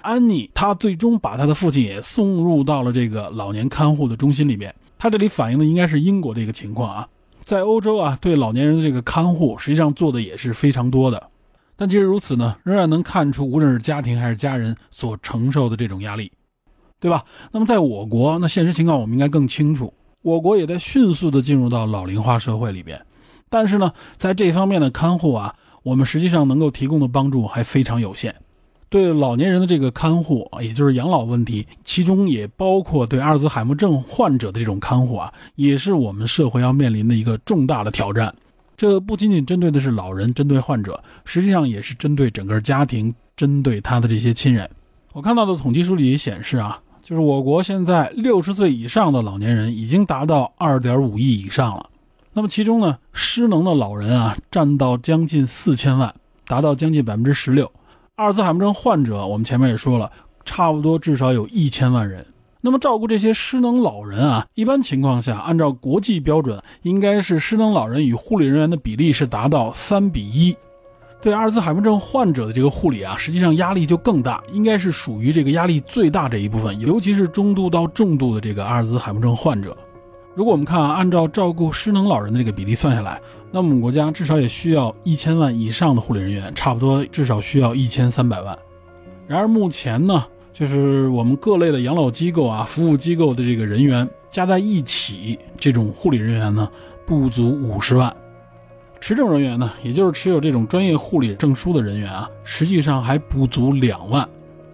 [0.00, 4.74] 安妮她最终把她的父亲也送入到了这个老年看护的中心里边。
[4.98, 7.08] 他这里反映的应该是英国的一个情况啊，
[7.44, 11.30] 在欧洲啊，对老年人的这个看护实际上做的也是非常多的。
[11.76, 16.30] 但即使如此呢，仍然能看出无论是家庭还是家人所承受的这种压力，
[16.98, 17.24] 对吧？
[17.52, 19.92] 那么在我国，那现实情况我们应该更清楚，
[20.22, 23.00] 我国也在迅速的进入到老龄化社会里边。
[23.52, 28.34] 但是呢，在这方面的看护啊，我们实际上能够提供的帮助还非常有限。
[28.88, 38.34] 对老年人的这个看护，也就是养老问题，其中也包括对阿尔兹海默症患者的这种看护啊，也是我们社会要面临的一个重大的挑战。
[38.74, 44.68] 这不仅仅针对的是老人，针对患者，实际上也是针对整个家庭，针对他的这些亲人。
[45.12, 51.90] 我看到的统计数据也显示啊，就是我国现在六十岁以上的老年人已经达到二点五亿以上了。
[52.34, 56.14] 那么其中呢，失能的老人啊，占到将近四千万，
[56.46, 57.70] 达到将近百分之十六。
[58.14, 60.10] 阿尔兹海默症患者，我们前面也说了，
[60.44, 62.24] 差不多至少有一千万人。
[62.62, 70.56] 那么照顾这些失能老人啊，一般情况下，按照国际标准，应该是失能老人与护理人员的比例是达到三比一。
[71.20, 79.76] 对阿尔兹海默症患者的这个护理啊，实际上压力就更大，应该是属于这个压力最大这一部分，尤其是中度到重度的这个阿尔兹海默症患者。
[80.34, 83.20] 如果我们看啊，按照照顾失能老人的这个比例算下来，
[83.50, 88.58] 那我们国家至少也需要一千万以上的护理人员，差不多至少需要一千三百万。
[89.26, 96.66] 然而目前呢，就是我们各类的养老机构啊、服务机构的这个人员加在一起，这种护理人员呢
[97.04, 98.14] 不足五十万。
[99.00, 104.26] 持证人员呢，也就是持有这种专业护理证书的人员啊，实际上还不足两万。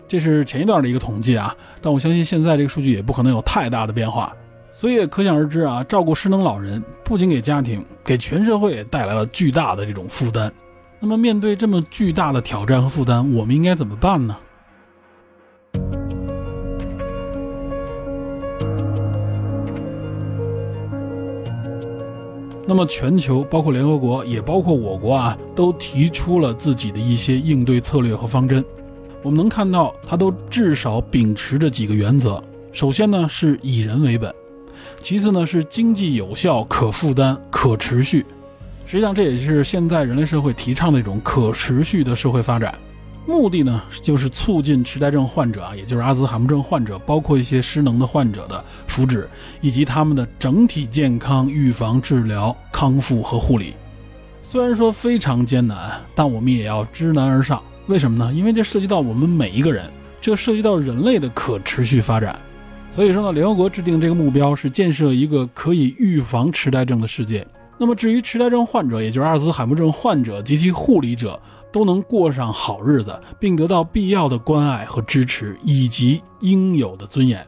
[0.07, 1.53] 这是前一段的一个统计啊，
[1.83, 4.33] 但我相信现在这个数据也不可能有太大的变化。
[4.81, 10.53] 所以可想而知啊，照顾失能老人不仅给家庭，给全社会带来了巨大的这种负担。
[11.01, 14.37] 那么面对这么巨大的挑战和负担，我们应该怎么办呢？
[22.65, 28.65] 那么全球，包括联合国，也包括我国啊，都提出了自己的一些应对策略和方针。
[29.25, 32.41] 我们能看到，它都至少秉持着几个原则。
[32.71, 34.33] 首先呢，是以人为本。
[35.01, 38.25] 其次呢，是经济有效、可负担、可持续。
[38.87, 42.75] 实际上，这也是现在人类社会提倡的一种可持续的社会发展。
[43.27, 49.27] 目的呢，就是促进痴呆症患者啊，也就是阿兹海默症患者，包括一些失能的患者的福祉，
[49.61, 53.75] 以及他们的整体健康、预防、治疗、康复和护理。
[54.43, 57.63] 虽然说非常艰难，但我们也要知难而上。
[57.87, 58.33] 为什么呢？
[58.33, 59.85] 因为这涉及到我们每一个人，
[60.23, 62.41] 这涉及到人类的可持续发展。
[62.99, 67.47] 所以说呢，联合国制定这个目标是建设一个可以预防痴呆症的世界。
[67.79, 71.41] 那么至于痴呆症患者，也就是阿尔兹海默症患者及其护理者，
[71.71, 77.47] 都能过上好日子，并得到必要的关爱和支持，以及应有的尊严。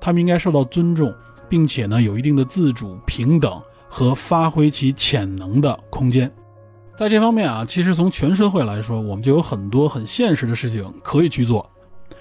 [0.00, 1.12] 他们应该受到尊重，
[1.46, 6.32] 并且呢，有一定的自主、平等和发挥其潜能的空间。
[6.96, 11.70] 在这方面啊，其实从全社会来说，我们就有很多很现实的事情可以去做。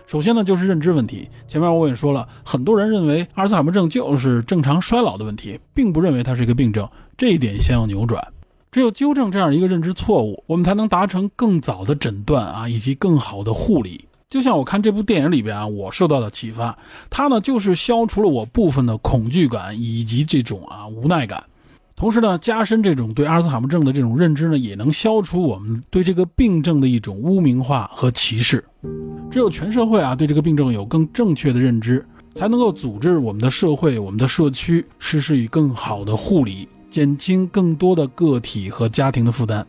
[0.08, 1.28] 首先呢，就是认知问题。
[1.48, 6.88] 前面我也说了，很多人认为阿尔兹海默症就是正常衰老的问题，并不认为它是一个病症。
[7.18, 8.24] 这一点先要扭转，
[8.72, 14.06] 只有纠正这样一个认知错误，我们才能达成更早的诊断啊，以及更好的护理。
[14.30, 16.78] 就像我看这部电影里边啊，我受到的启发，
[17.10, 21.44] 它呢就是消除了我部分的恐惧感以及这种啊无奈感。
[21.96, 28.62] 同时呢，加深这种对阿尔兹海默症的这种认知呢，也能消除我们对这个病症的一种污名化和歧视。
[29.32, 39.66] 只有全社会啊对这个病症有更正确的认知，才能够组织我们的社会、我们的社区实施以更好的护理，减轻更多的个体和家庭的负担。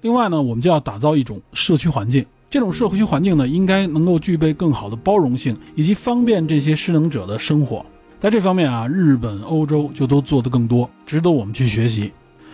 [0.00, 7.86] 另外呢，我们就要打造一种社区环境，这种社区环境呢，应该能够具备更好的包容性，以及方便这些失能者的生活。
[8.20, 12.12] 在这方面啊，日本、欧洲就都做得更多，值得我们去学习。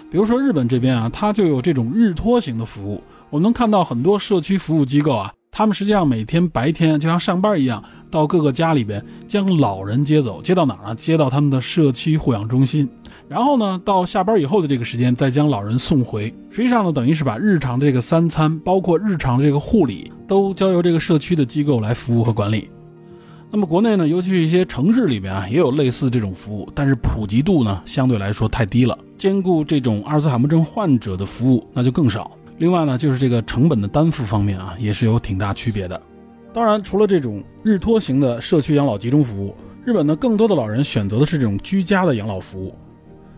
[0.09, 3.03] 比如说日本这边啊，它就有这种日托型的服务。
[3.31, 10.95] 我们能看到很多社区服务机构啊，他们实际上每天白天就像上班一样，到各个家里边将老人接走，接到哪儿呢？
[10.95, 12.89] 接到他们的社区护养中心，
[13.29, 16.33] 然后呢，到下班以后的这个时间再将老人送回。
[16.49, 22.71] 实际上呢，等于是把日常的这个三餐，包括日常的这个护理，都交由这个社区的机构来服务和管理。
[23.51, 32.30] 那么国内呢，尤其是一些城市里边啊，也有类似这种服务，但是普及度呢相对来说太低了，兼顾这种阿尔兹海默症患者的服务那就更少。
[32.59, 36.01] 另外呢，就是这个成本的担负方面啊，也是有挺大区别的。
[36.53, 42.74] 当然，除了这种日托型的社区养老集中服务，日本呢更多的老人选择的是这种居家的养老服务。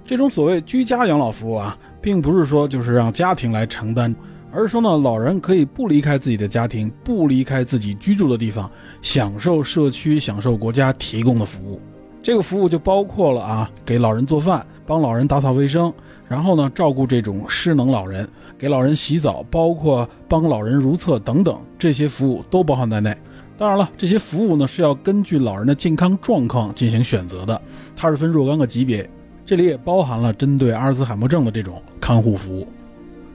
[0.04, 4.14] 这种所谓居家养老服务啊，并不是说就是让家庭来承担。
[4.50, 8.70] 而是说呢，老人可以不离开自己的家庭，不离开自己居住的地方，
[9.02, 11.80] 享受社区、享受国家提供的服务。
[12.22, 15.92] 这个服务就包括了啊，给老人做饭，帮老人打扫卫生，
[16.26, 18.28] 然后呢照顾这种失能老人，
[18.58, 23.16] 给老人洗澡，包括帮老人如厕等等，这些服务都包含在内。
[23.56, 27.60] 当然了，这些服务呢是要根据老人的健康状况进行选择的，
[27.94, 29.08] 它是分若干个级别，
[29.44, 32.66] 这里也包含了针对阿尔兹海默症的这种看护服务。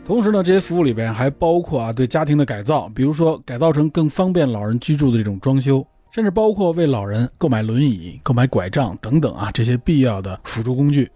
[0.05, 11.09] 同时呢，这些服务里边还包括啊对家庭的改造，比如说改造成更方便老人居住的这种装修，甚至包括为老人购买轮椅、购买拐杖等等啊这些必要的辅助工具。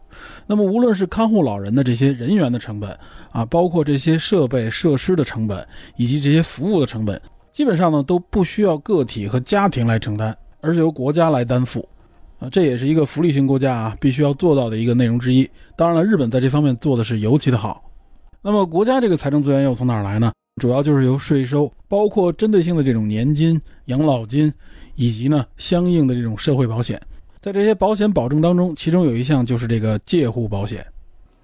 [0.48, 2.98] 那么无论是看护老人的这些人员的成本
[3.32, 5.68] 啊，包括这些设备设施的成本，
[5.98, 7.22] 以及这些服务的成本。
[7.52, 11.88] 基本上呢都不需要个体和家庭来承担，而是由国家来担负，
[12.40, 15.50] 啊，这也是一个福利型国家啊必须要做到的一个内容之一。
[15.76, 17.84] 当然了，日本在这方面做的是尤其的好。
[18.48, 20.32] 那么国家这个财政资源又从哪儿来呢？
[20.62, 24.54] 主要就是由税收，包括针对性的这种年金、养老金，
[24.96, 26.98] 以及呢相应的这种社会保险。
[27.42, 30.88] 在这些保险保证当中，其中有一项就是这个介护保险。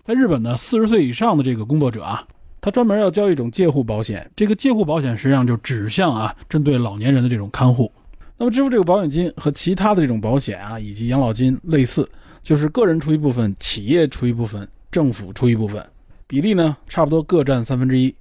[0.01, 2.25] 在日本呢，四十岁以上的这个工作者啊。
[2.61, 7.91] 他专门要交一种介护保险，这个介护保险实际上就指向啊，针对老年人的这种看护。
[8.37, 12.09] 那么支付这个保险金和其他的这种保险啊，以及养老金类似，
[12.41, 15.85] 就是个人出一部分，企业出一部分，政府出一部分，
[16.33, 18.15] 比例呢差不多各占三分之一。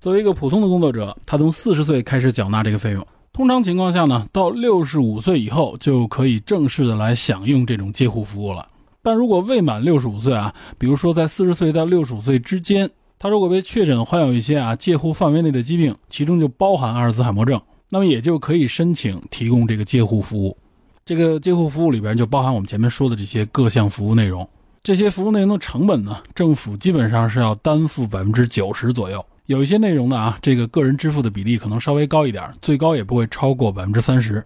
[0.00, 3.06] 作为一个普通的工作者，他从四十岁开始缴纳这个费用。
[3.30, 8.66] 通常情况下呢，到六十五岁以后就可以正式的来享用这种介护服务了。
[9.02, 12.90] 但如果未满六十五岁啊，比如说在四十岁到六十五岁之间。
[13.18, 17.60] 他如果被确诊患有一些啊介护范围内的疾病，其中就包含阿尔兹海默症，
[17.90, 20.56] 那么也就可以申请提供这个介护服务。
[21.04, 24.48] 这个介护服务里边就包含我们前面说的这些各项服务内容。
[24.88, 29.22] 这些服务内容的成本呢，政府基本上是要担负百分之九十左右。
[29.44, 34.42] 有一些内容呢啊，这个个人支付的比例可能稍微高一点，最高也不会超过百分之三十。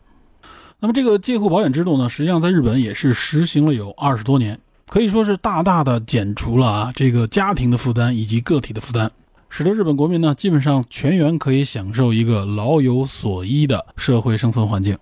[0.80, 4.58] 那么这个介护保险制度呢，实际上在日本也是实行了有二十多年。
[4.88, 9.08] 可以说是大大的减除了啊这个家庭的负担以及个体的负担，
[9.48, 14.98] 使得日本国民呢基本上全员可以享受一个老有所依的社会生存环境。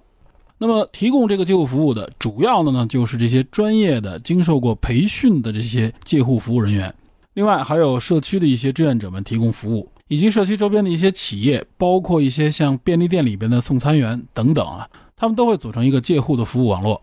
[0.63, 6.95] 那么提供这个介护服务的主要的呢就是这些专业的、经受过培训的这些介护服务人员，
[7.33, 14.87] 另外还有社区的一些志愿者们提供服务，以及社区周边的一些企业，包括一些像便利店里边的送餐员等等啊，
[15.17, 17.01] 他们都会组成一个介护的服务网络。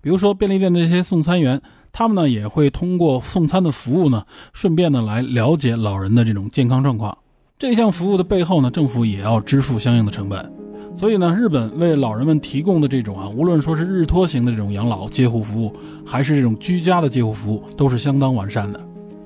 [0.00, 1.60] 比如说便利店的这些送餐员。
[1.92, 7.18] 他们呢也会通过送餐的服务呢，顺便呢来了解老人的这种健康状况。
[7.58, 10.69] 这项服务的背后呢，政府也要支付相应的成本。
[11.00, 15.72] 所以呢，日本为老人们提供的这种啊，无论说是日托型的这种养老介护服务，
[16.04, 18.78] 还是这种居家的介护服务，都是相当完善的。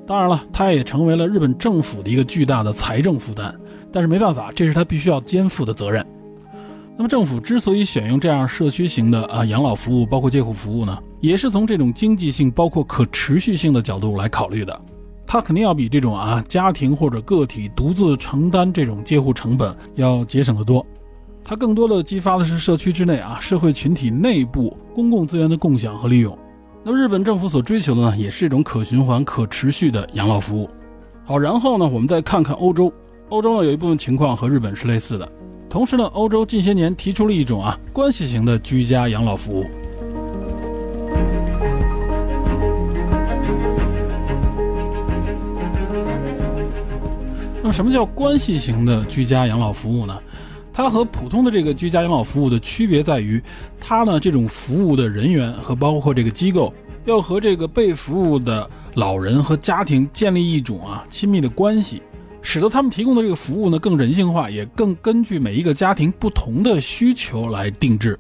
[0.07, 3.53] 当然了，它也成为了日本政府的一个巨大的财政负担。
[3.91, 6.07] 但是没办法，这是他必须要肩负的责任。
[6.97, 14.81] 那么政府之所以选用这样社区型的啊养老服务，包括介护服务呢，也是从这种经济性，包括可持续性的角度来考虑的。
[15.27, 20.87] 它肯定要比这种啊家庭或者个体独自承担这种介护成本要节省得多。
[21.47, 26.37] 它更多的激发的是社区之内啊社会群体内部公共资源的共享和利用。
[26.83, 30.69] 那么日本政府所追求的呢，也是一种可循环、可持续的养老服务。
[31.27, 32.91] 好，然后呢，我们再看看欧洲，
[33.29, 35.31] 欧洲呢有一部分情况和日本是类似的。
[35.69, 39.67] 同时呢，欧洲近些年提出了一种啊关系型的居家养老服务。
[47.57, 50.19] 那么，什么叫关系型的居家养老服务呢？
[50.75, 53.41] 它和普通的这个居家养老服务的区别在于，
[53.79, 62.03] 它呢这种服务的人员和包括这个机构，要和这个被服务的老人和家庭建立一种啊亲密的关系。
[62.43, 68.19] 使得他们提供的这个服务呢更人性化，也更根据每一个家庭不同的需求来定制。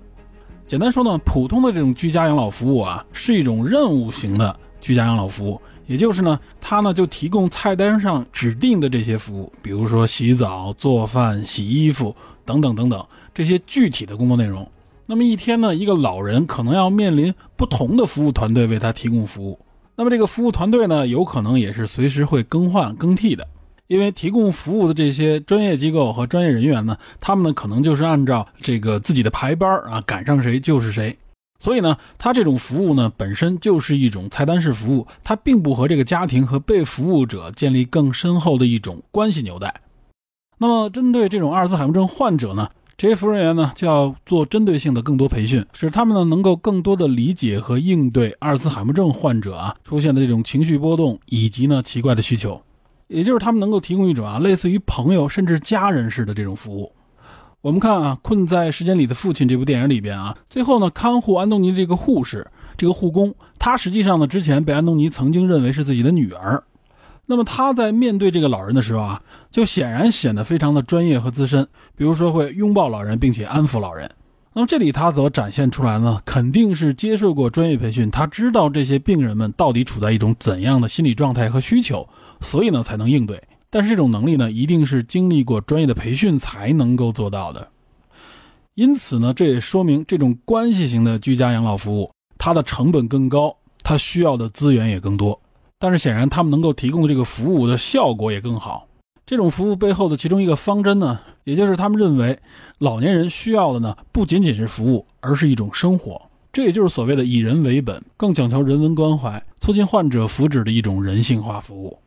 [0.66, 12.14] 简单说呢，普通的这种居家养老服务啊，是一种任务型的居家养老服务，也就是呢，它呢就提供菜单上指定的这些服务，比如说洗澡、做饭、洗衣服
[12.44, 14.66] 等等等等这些具体的工作内容。
[15.06, 19.58] 那么一天呢，一个老人可能要面临不同的服务团队为他提供服务，
[19.96, 23.46] 那么这个服务团队呢，有可能也是随时会更换更替的。
[23.86, 31.14] 因为提供服务的这些专业机构和专业人员呢，他们呢可能就是按照这个自己的排班啊，赶上谁就是谁。
[31.64, 39.74] 所以呢，他这种服务呢本身就是一种菜单式服务，它并不和这个家庭和被服务者建立更深厚的一种关系纽带。
[40.58, 52.60] 那么，针对这种阿尔兹海默症患者呢，这些服务人员呢就要做针对性的更多培训，使他们呢能够更多的理解和应对阿尔兹海默症患者啊出现的这种情绪波动以及呢奇怪的需求。
[53.08, 56.92] 也就是他们能够提供一种啊，类似于朋友甚至家人式的这种服务。
[57.64, 62.46] 我们看啊，《困在时间里的父亲》这部电影里边啊，最后呢，看护安东尼的这个护士，
[62.76, 66.62] 这个护工，他实际上呢，之前被安东尼曾经认为是自己的女儿。
[67.24, 71.66] 那么他在面对这个老人的时候啊，就显然显得非常的专业和资深。
[71.96, 74.10] 比如说会拥抱老人，并且安抚老人。
[74.52, 82.06] 那么这里他所展现出来呢，肯定是接受过专业培训，他知道这些病人们到底处在一种怎样的心理状态和需求，
[82.42, 83.42] 所以呢才能应对。
[83.74, 87.68] 但是这种能力呢，一定是经历过专业的培训才能够做到的。
[88.74, 95.40] 因此呢，这也说明这种关系型的居家养老服务，它的成本更高，它需要的资源也更多。
[95.76, 98.86] 但是显然，他们能够提供的这个服务的效果也更好。
[99.26, 102.38] 这种服务背后的其中一个方针呢，也就是他们认为，
[102.78, 106.22] 老年人需要的呢，不仅仅是服务，而是一种生活。
[106.52, 111.98] 这也就是所谓的以人为本，更讲求人文关怀，促进患者福祉的一种人性化服务。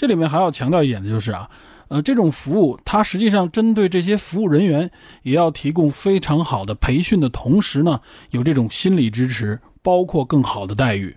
[0.00, 1.50] 这里面还要强调一点的就是啊，
[1.88, 4.90] 呃，这种服务它实际上针对这些服务人员，
[5.24, 11.14] 也要提供非常好的培训的同时呢，有这种心理支持，包括更好的待遇。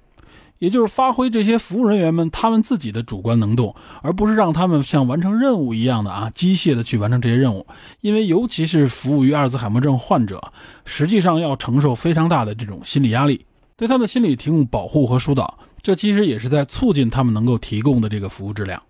[0.60, 7.66] 也就是发挥这些服务人员们他们自己的主观能动，而不是让他们像完成任务一样的啊机械的去完成这些任务。
[8.02, 10.52] 因为尤其是服务于阿尔兹海默症患者，
[10.84, 13.46] 实际上要承受非常大的这种心理压力，
[13.78, 18.82] 对他们的心理提供保护和疏导，这其实也是在促进他们能够提供的这个服务质量。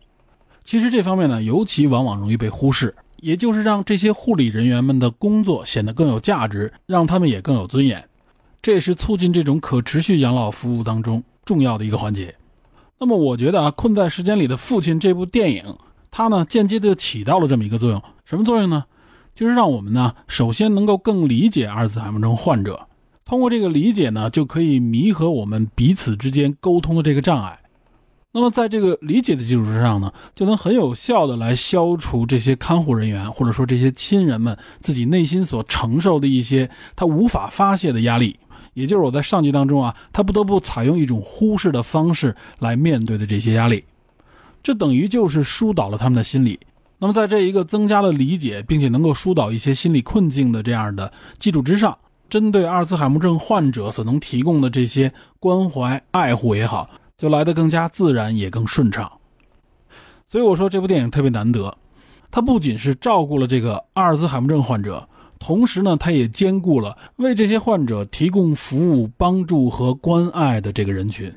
[0.63, 8.07] 其实这方面呢，尤其往往容易被忽视，也就是让这些护理人员们的工作显得更有价值，让他们也更有尊严。
[8.61, 11.21] 这也是促进这种可持续养老服务当中。
[11.45, 12.35] 重要的一个环节，
[12.97, 15.75] 那么我觉得啊，《困在时间里的父亲》这部电影，
[16.09, 18.85] 它呢间接的起到了这么一个作用，什么作用呢？
[19.35, 22.87] 就是让我们呢首先能够更理解阿尔兹海默症患者，
[23.33, 27.61] 通过这个理解呢，就可以弥合我们彼此之间沟通的这个障碍。
[28.31, 38.37] 那么在这个理解的基础之上呢，就能很有效的来消除这些看护人员或者说这些亲人们自己内心所承受的一些他无法发泄的压力。
[38.75, 43.83] 也就是我在上集当中啊，他不得不采用一种忽视的方式来面对的这些压力，
[44.61, 46.59] 这等于就是疏导了他们的心理。
[46.99, 51.97] 那么在这一个增加了理解，并且能够疏导一些心理困境的这样的基础之上，
[52.33, 59.11] 针对阿尔茨海默症患者所能提供的这些关怀爱护也好，就来得更加自然，也更顺畅。
[60.25, 61.77] 所以我说这部电影特别难得，
[62.31, 65.07] 它不仅是照顾了这个阿尔兹海默症患者。
[65.37, 71.31] 同时呢，它也兼顾了为这些患者提供服务、帮助和关爱的这个人群，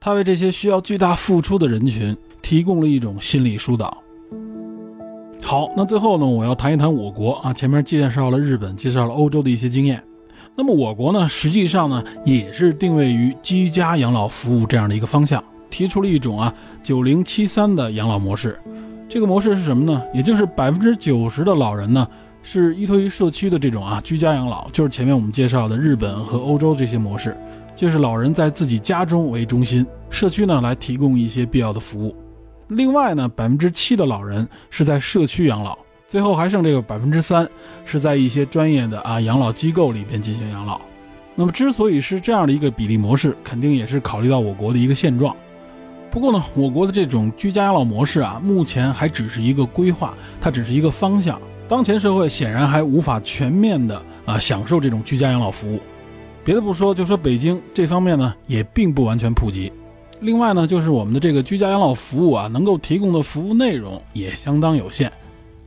[0.00, 4.02] 他为这些需要巨大付出的人群提供了一种心理疏导。
[5.44, 10.02] 好，那最后呢，我要谈一谈我国啊，前面介绍了日本，介绍了欧洲的一些经验。
[10.60, 16.52] 那么我国呢，实际上呢，也是定位于居家养老服务这样的一个方向，提出了一种啊
[16.82, 18.60] 九零七三的养老模式。
[19.08, 20.04] 这个模式是什么呢？
[20.12, 22.06] 也就是百分之九十的老人呢。
[22.42, 27.34] 是依托于社区的这种啊居家养老，就是前面我们介绍的日本和欧洲这些模式，
[27.74, 32.14] 就是老人在自己家中为中心，社区呢来提供一些必要的服务。
[32.68, 35.78] 另外呢，百分之七的老人是在社区养老，
[36.10, 37.48] 最后还剩这个百分之三
[37.84, 40.80] 是在一些专业的啊养老机构里边进行养老。
[41.36, 45.34] 那么之所以是这样的一个比例模式，肯定也是考虑到我国的一个现状。
[46.10, 51.40] 不过呢，我国的这种居家养老模式啊，目前还只是一个规划，它只是一个方向。
[51.68, 55.78] 当前社会显然还无法全面的啊享受这种居家养老服务，
[56.44, 59.72] 别的不说，就说北京这方面呢也并不完全普及。
[60.18, 65.10] 另外呢，就是我们的这个居家养老服务啊，能够提供的服务内容也相当有限，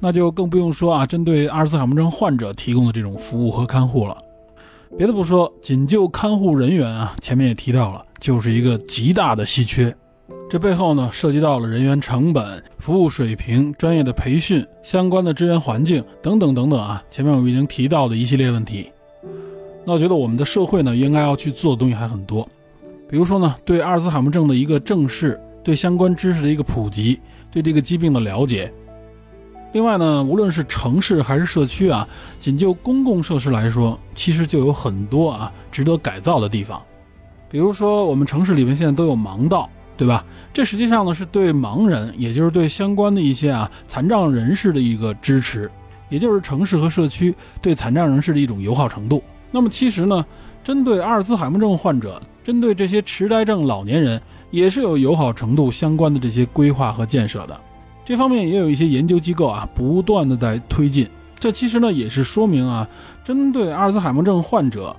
[0.03, 4.17] 那就更不用说啊，针对阿尔茨海默症患者提供的这种服务和看护了。
[4.97, 9.95] 别的不说，仅就看护人员啊，前面也提到了，就是一个极大的稀缺。
[10.49, 17.01] 这背后呢，涉及到了人员成本、服务水平、专业的培训、相关的支援环境等等等等啊。
[17.09, 18.91] 前面我们已经提到的一系列问题。
[19.85, 22.45] 那我觉得我们的社会呢，应该要去做的东西还很多。
[23.09, 28.69] 比如说呢，对阿尔兹海默症的一个正视，对相关知识的一个普及，对这个疾病的了解。
[29.73, 32.07] 另外呢，无论是城市还是社区啊，
[32.39, 36.81] 仅就公共设施来说，其实就有很多啊值得改造的地方。
[37.49, 39.69] 比如说，我们城市里面现在都有盲道。
[39.95, 40.25] 对吧？
[40.51, 45.69] 这实际上呢是对盲人，也就是对相关的一些啊残障人士的一个支持，
[46.09, 49.23] 也就是城市和社区对残障人士的一种友好程度。
[49.51, 50.25] 那么其实呢，
[50.63, 54.19] 针对阿尔兹海默症患者，针对这些痴呆症老年人，
[54.49, 57.61] 也是有友好程度相关的这些规划和建设的。
[58.05, 61.07] 这方面也有一些研究机构啊，不断的在推进。
[61.39, 62.87] 这其实呢也是说明啊，
[63.23, 64.95] 针对阿尔兹海默症患者，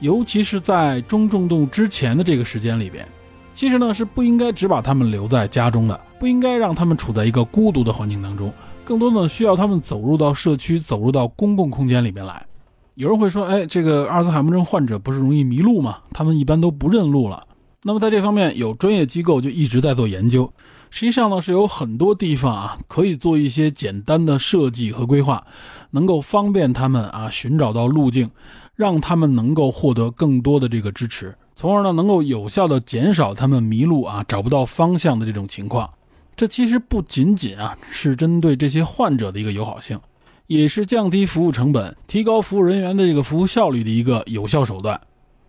[0.00, 3.06] 尤其是在中重度之前的这个时间里边。
[3.54, 8.52] 其实呢，是不应该只把他们留在家中的，不应该让他们处在一个孤独的环境当中，
[8.84, 12.46] 更多呢需要他们走入到社区，走入到公共空间里边来。
[12.94, 15.98] 有人会说，哎，这个阿尔兹海默症患者不是容易迷路吗？
[16.12, 17.44] 他们一般都不认路了。
[17.82, 20.52] 那么在这方面，有专业机构就一直在做研究，
[20.90, 25.46] 实际上呢，是有很多地方啊，可以做一些简单的设计和规划，
[25.90, 28.30] 能够方便他们啊寻找到路径，
[28.74, 35.90] 让他们能够获得更多的这个支持，从而呢能够有效的减少他们迷路啊找不到方向的这种情况。
[36.34, 40.00] 这其实不仅仅啊是针对这些患者的一个友好性，
[40.46, 45.00] 也是降低服务成本、提高服务人员的这个服务效率的一个有效手段。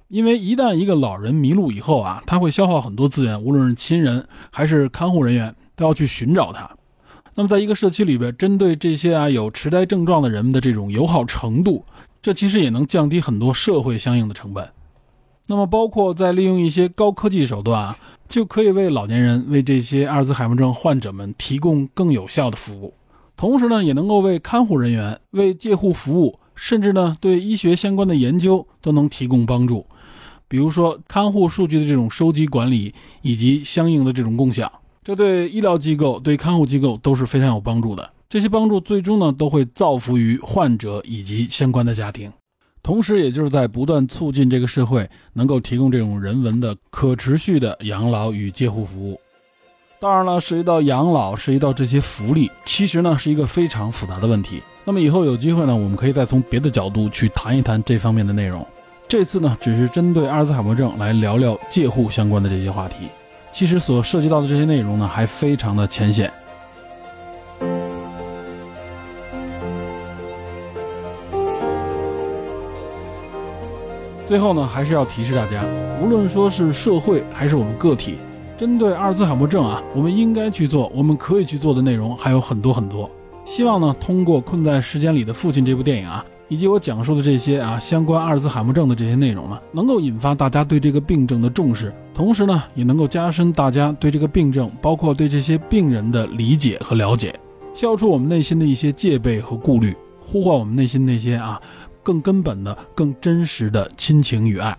[0.09, 6.67] 因为一旦一个老人迷路以后啊，他会消耗很多资源，无论是亲人还是看护人员都要去寻找他。
[7.35, 11.85] 那么，在一个社区里边，针对这些啊有痴呆症状的人们的这种友好程度，
[12.23, 14.67] 这其实也能降低很多社会相应的成本。
[15.45, 22.95] 那么，包括在利用一些高科技手段啊，就可以为老年人、为这些阿尔兹海默症患者们提供更有效的服务，
[23.37, 29.85] 同时呢，也能够为看护人员、为介护服务，甚至呢，对医学相关的研究都能提供帮助。
[30.49, 34.69] 比如说看护数据的这种收集管理以及相应的这种共享，
[35.03, 38.11] 这对医疗机构、对看护机构都是非常有帮助的。
[38.27, 42.31] 这些帮助最终呢都会造福于患者以及相关的家庭，
[42.83, 49.19] 同时也就是在不断促进这个社会能够提供这种人文的可持续的养老与介护服务。
[49.99, 54.61] 当然了，涉及到养老，涉及到这些福利，其实呢是一个非常复杂的问题。
[54.85, 58.65] 那么以后有机会呢，我们可以再从别的角度去谈一谈这方面的内容。
[59.09, 63.07] 这次呢，只是针对阿尔兹海默症来聊聊介护相关的这些话题。
[63.51, 66.31] 其实所涉及到的这些内容呢，还非常的浅显。
[74.27, 75.65] 最后呢，还是要提示大家，
[75.99, 78.19] 无论说是社会还是我们个体，
[78.55, 83.09] 针对阿尔兹海默症啊，我们应该去做，我们可以去做的内容还有很多很多。
[83.43, 86.23] 希望呢，通过《困在时间里的父亲》这部电影啊。
[86.49, 97.33] 以及我讲述的这些啊，相关阿尔兹海默症的这些内容呢，能够引发大家对这个病症的重视，同时呢，也能够加深大家对这个病症，包括对这些病人的理解和了解，
[97.73, 101.61] 消除我们内心的一些戒备和顾虑，呼唤我们内心那些啊
[102.01, 104.75] 更根本的、更真实的亲情与爱。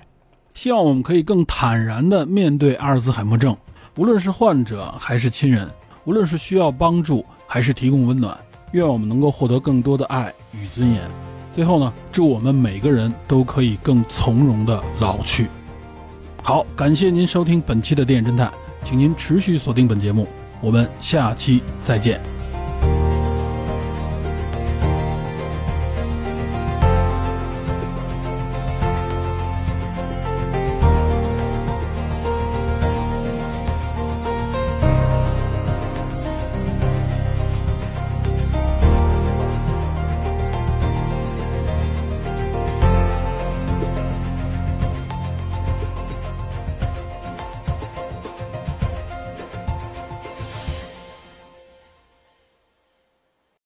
[0.52, 3.56] 希望我们可以更坦然地面对阿尔兹海默症，
[3.96, 5.70] 无论是患者还是亲人，
[6.04, 8.36] 无论是需要帮助还是提供温暖，
[8.72, 11.29] 愿我们能够获得更多的爱与尊严。
[11.52, 15.48] 最后呢，祝我们每个人都可以更从容的老去。
[16.42, 18.50] 好，感谢您收听本期的电影侦探，
[18.84, 20.26] 请您持续锁定本节目，
[20.60, 22.39] 我们下期再见。